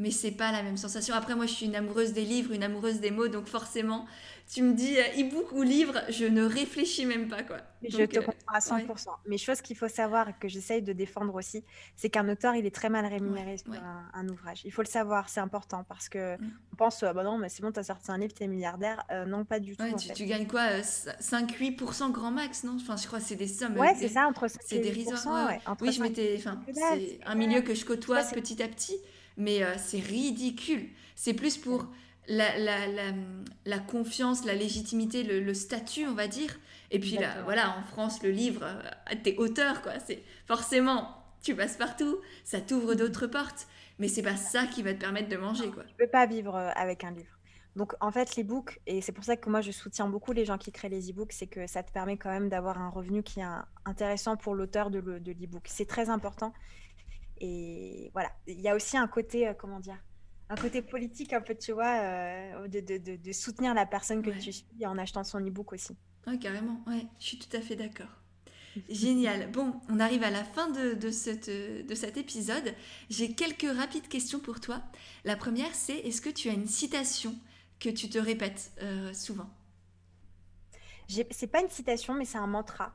[0.00, 1.14] mais c'est pas la même sensation.
[1.14, 4.06] Après, moi, je suis une amoureuse des livres, une amoureuse des mots, donc forcément,
[4.50, 7.58] tu me dis euh, e-book ou livre, je ne réfléchis même pas, quoi.
[7.86, 9.08] je te euh, comprends à 100%.
[9.26, 11.62] Mais chose qu'il faut savoir et que j'essaye de défendre aussi,
[11.96, 13.74] c'est qu'un auteur, il est très mal rémunéré sur
[14.14, 14.62] Un, ouvrage.
[14.64, 16.50] Il faut le savoir, c'est important parce que mm.
[16.72, 18.46] on pense, euh, bah non, mais c'est bon, tu as sorti un livre, tu es
[18.46, 19.04] milliardaire.
[19.26, 19.84] non, pas du tout.
[20.14, 22.76] tu, gagnes quoi 5-8% grand max, non?
[22.80, 23.76] Enfin, je crois que c'est des sommes.
[23.76, 25.52] Ouais, c'est ça, entre C'est dérisoire.
[25.82, 26.36] oui, je m'étais.
[26.38, 28.96] Enfin, c'est un milieu que je côtoie petit à petit
[29.36, 30.88] mais euh, c'est ridicule.
[31.14, 31.86] C'est plus pour
[32.28, 33.12] la, la, la,
[33.64, 36.58] la, confiance, la légitimité, le, statut, on va dire.
[36.90, 39.92] Et puis là, voilà, en France, le livre, euh, t'es auteur, quoi.
[40.06, 43.66] C'est forcément, tu passes partout, ça t'ouvre d'autres portes,
[43.98, 45.84] mais c'est pas ça qui va te permettre de manger, quoi.
[45.84, 47.36] Tu peux pas vivre euh, avec un livre.
[47.76, 50.44] Donc en fait, les books, et c'est pour ça que moi je soutiens beaucoup les
[50.44, 53.22] gens qui créent les e-books, c'est que ça te permet quand même d'avoir un revenu
[53.22, 53.46] qui est
[53.84, 55.62] intéressant pour l'auteur de l'e-book.
[55.66, 56.52] C'est très important.
[57.40, 59.98] Et voilà, il y a aussi un côté, euh, comment dire,
[60.48, 64.30] un côté politique un peu, tu vois, euh, de, de, de, soutenir la personne que
[64.30, 65.96] tu suis en achetant son e-book aussi.
[66.26, 68.20] Oui, carrément, ouais, je suis tout à fait d'accord.
[68.88, 69.50] Génial.
[69.50, 72.74] Bon, on arrive à la fin de, de, cette, de cet épisode.
[73.08, 74.82] J'ai quelques rapides questions pour toi.
[75.24, 77.34] La première, c'est est-ce que tu as une citation
[77.80, 79.50] que tu te répètes euh, souvent?
[81.08, 82.94] C'est pas une citation, mais c'est un mantra.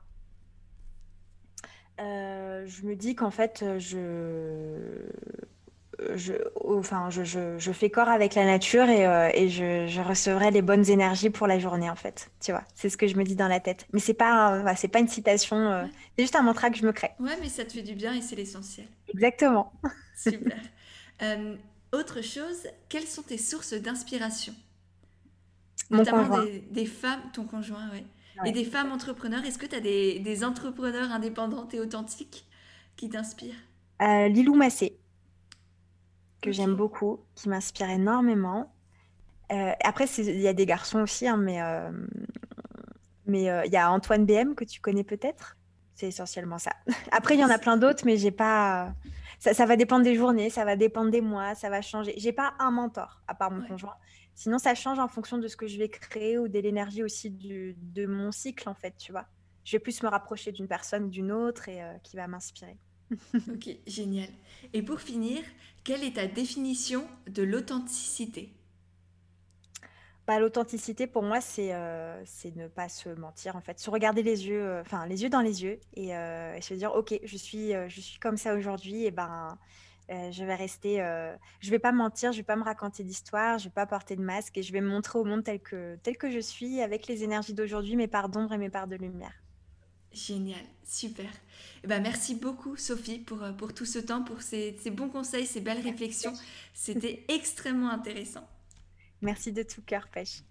[2.00, 5.00] Euh, je me dis qu'en fait, je,
[6.16, 6.34] je,
[6.66, 7.24] enfin, je,
[7.58, 11.30] je, fais corps avec la nature et, euh, et je, je, recevrai les bonnes énergies
[11.30, 12.32] pour la journée, en fait.
[12.42, 13.88] Tu vois, c'est ce que je me dis dans la tête.
[13.94, 15.86] Mais c'est pas, c'est pas une citation, euh,
[16.18, 17.12] c'est juste un mantra que je me crée.
[17.20, 18.88] Ouais, mais ça te fait du bien et c'est l'essentiel.
[19.14, 19.72] Exactement.
[20.18, 20.58] Super.
[21.94, 24.54] autre chose, quelles sont tes sources d'inspiration?
[25.92, 28.04] Notamment des, des, femmes, ton conjoint, ouais.
[28.44, 32.46] Et des femmes entrepreneurs, est-ce que tu as des, des, entrepreneurs indépendantes et authentiques
[32.98, 33.56] qui t'inspirent?
[34.02, 34.98] Euh, Lilou Massé,
[36.42, 38.74] que j'aime beaucoup, qui m'inspire énormément.
[39.52, 41.92] Euh, après, il y a des garçons aussi, hein, mais euh,
[43.26, 45.58] mais il y a Antoine BM que tu connais peut-être?
[45.96, 46.72] C'est essentiellement ça.
[47.12, 48.94] Après, il y en a plein d'autres, mais j'ai pas.
[49.40, 52.14] Ça, ça, va dépendre des journées, ça va dépendre des mois, ça va changer.
[52.18, 53.96] J'ai pas un mentor, à part mon conjoint.
[54.36, 57.32] Sinon, ça change en fonction de ce que je vais créer ou de l'énergie aussi
[57.32, 59.26] du, de mon cycle, en fait, tu vois.
[59.64, 62.78] Je vais plus me rapprocher d'une personne, d'une autre et euh, qui va m'inspirer.
[63.34, 64.30] ok, génial.
[64.74, 65.42] Et pour finir,
[65.86, 68.54] quelle est ta définition de l'authenticité?
[70.28, 72.22] Bah, L'authenticité, pour moi, c'est euh,
[72.56, 73.80] ne pas se mentir, en fait.
[73.80, 76.94] Se regarder les yeux, euh, enfin, les yeux dans les yeux et, et, se dire,
[76.94, 79.58] OK, je suis, je suis comme ça aujourd'hui, et ben
[80.12, 83.58] euh, je vais rester, euh, je vais pas mentir, je vais pas me raconter d'histoire,
[83.58, 85.98] je vais pas porter de masque et je vais me montrer au monde tel que,
[86.04, 88.96] tel que je suis avec les énergies d'aujourd'hui, mes parts d'ombre et mes parts de
[88.96, 89.34] lumière.
[90.12, 91.30] Génial, super.
[91.84, 95.10] Eh ben, merci beaucoup Sophie pour, euh, pour tout ce temps, pour ces, ces bons
[95.10, 96.34] conseils, ces belles réflexions.
[96.74, 98.48] C'était extrêmement intéressant.
[99.22, 100.44] Merci de tout cœur, Pêche.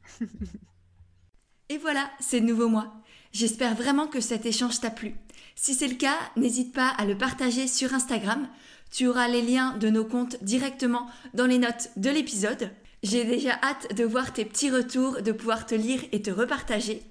[1.69, 2.93] et voilà, c'est nouveau mois.
[3.35, 5.14] J'espère vraiment que cet échange t'a plu.
[5.55, 8.49] Si c'est le cas, n'hésite pas à le partager sur Instagram
[8.95, 12.70] tu auras les liens de nos comptes directement dans les notes de l'épisode.
[13.03, 17.03] J'ai déjà hâte de voir tes petits retours, de pouvoir te lire et te repartager.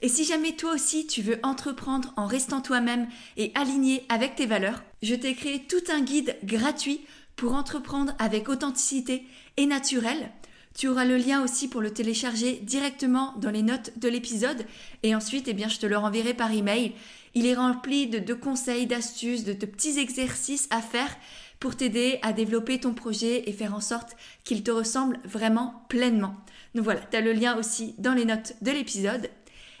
[0.00, 3.06] Et si jamais toi aussi tu veux entreprendre en restant toi-même
[3.36, 7.02] et aligné avec tes valeurs, je t'ai créé tout un guide gratuit
[7.36, 9.24] pour entreprendre avec authenticité
[9.56, 10.28] et naturel.
[10.74, 14.64] Tu auras le lien aussi pour le télécharger directement dans les notes de l'épisode
[15.02, 16.92] et ensuite eh bien je te le renverrai par email
[17.34, 21.16] il est rempli de, conseils, d'astuces, de, petits exercices à faire
[21.60, 26.34] pour t'aider à développer ton projet et faire en sorte qu'il te ressemble vraiment pleinement.
[26.74, 29.30] Donc voilà, tu as le lien aussi dans les notes de l'épisode.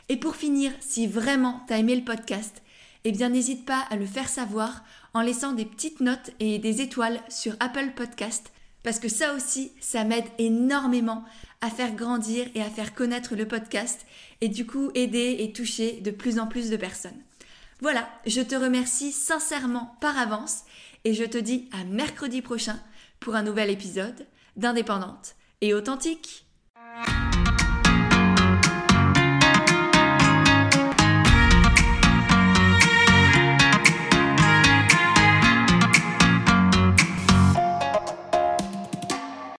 [0.08, 2.62] Et pour finir, si vraiment tu as aimé le podcast,
[3.04, 6.80] eh bien n'hésite pas à le faire savoir en laissant des petites notes et des
[6.80, 8.51] étoiles sur Apple Podcast
[8.82, 11.24] parce que ça aussi, ça m'aide énormément
[11.60, 14.04] à faire grandir et à faire connaître le podcast
[14.40, 17.20] et du coup aider et toucher de plus en plus de personnes.
[17.80, 20.62] Voilà, je te remercie sincèrement par avance
[21.04, 22.78] et je te dis à mercredi prochain
[23.20, 24.26] pour un nouvel épisode
[24.56, 26.46] d'Indépendante et authentique.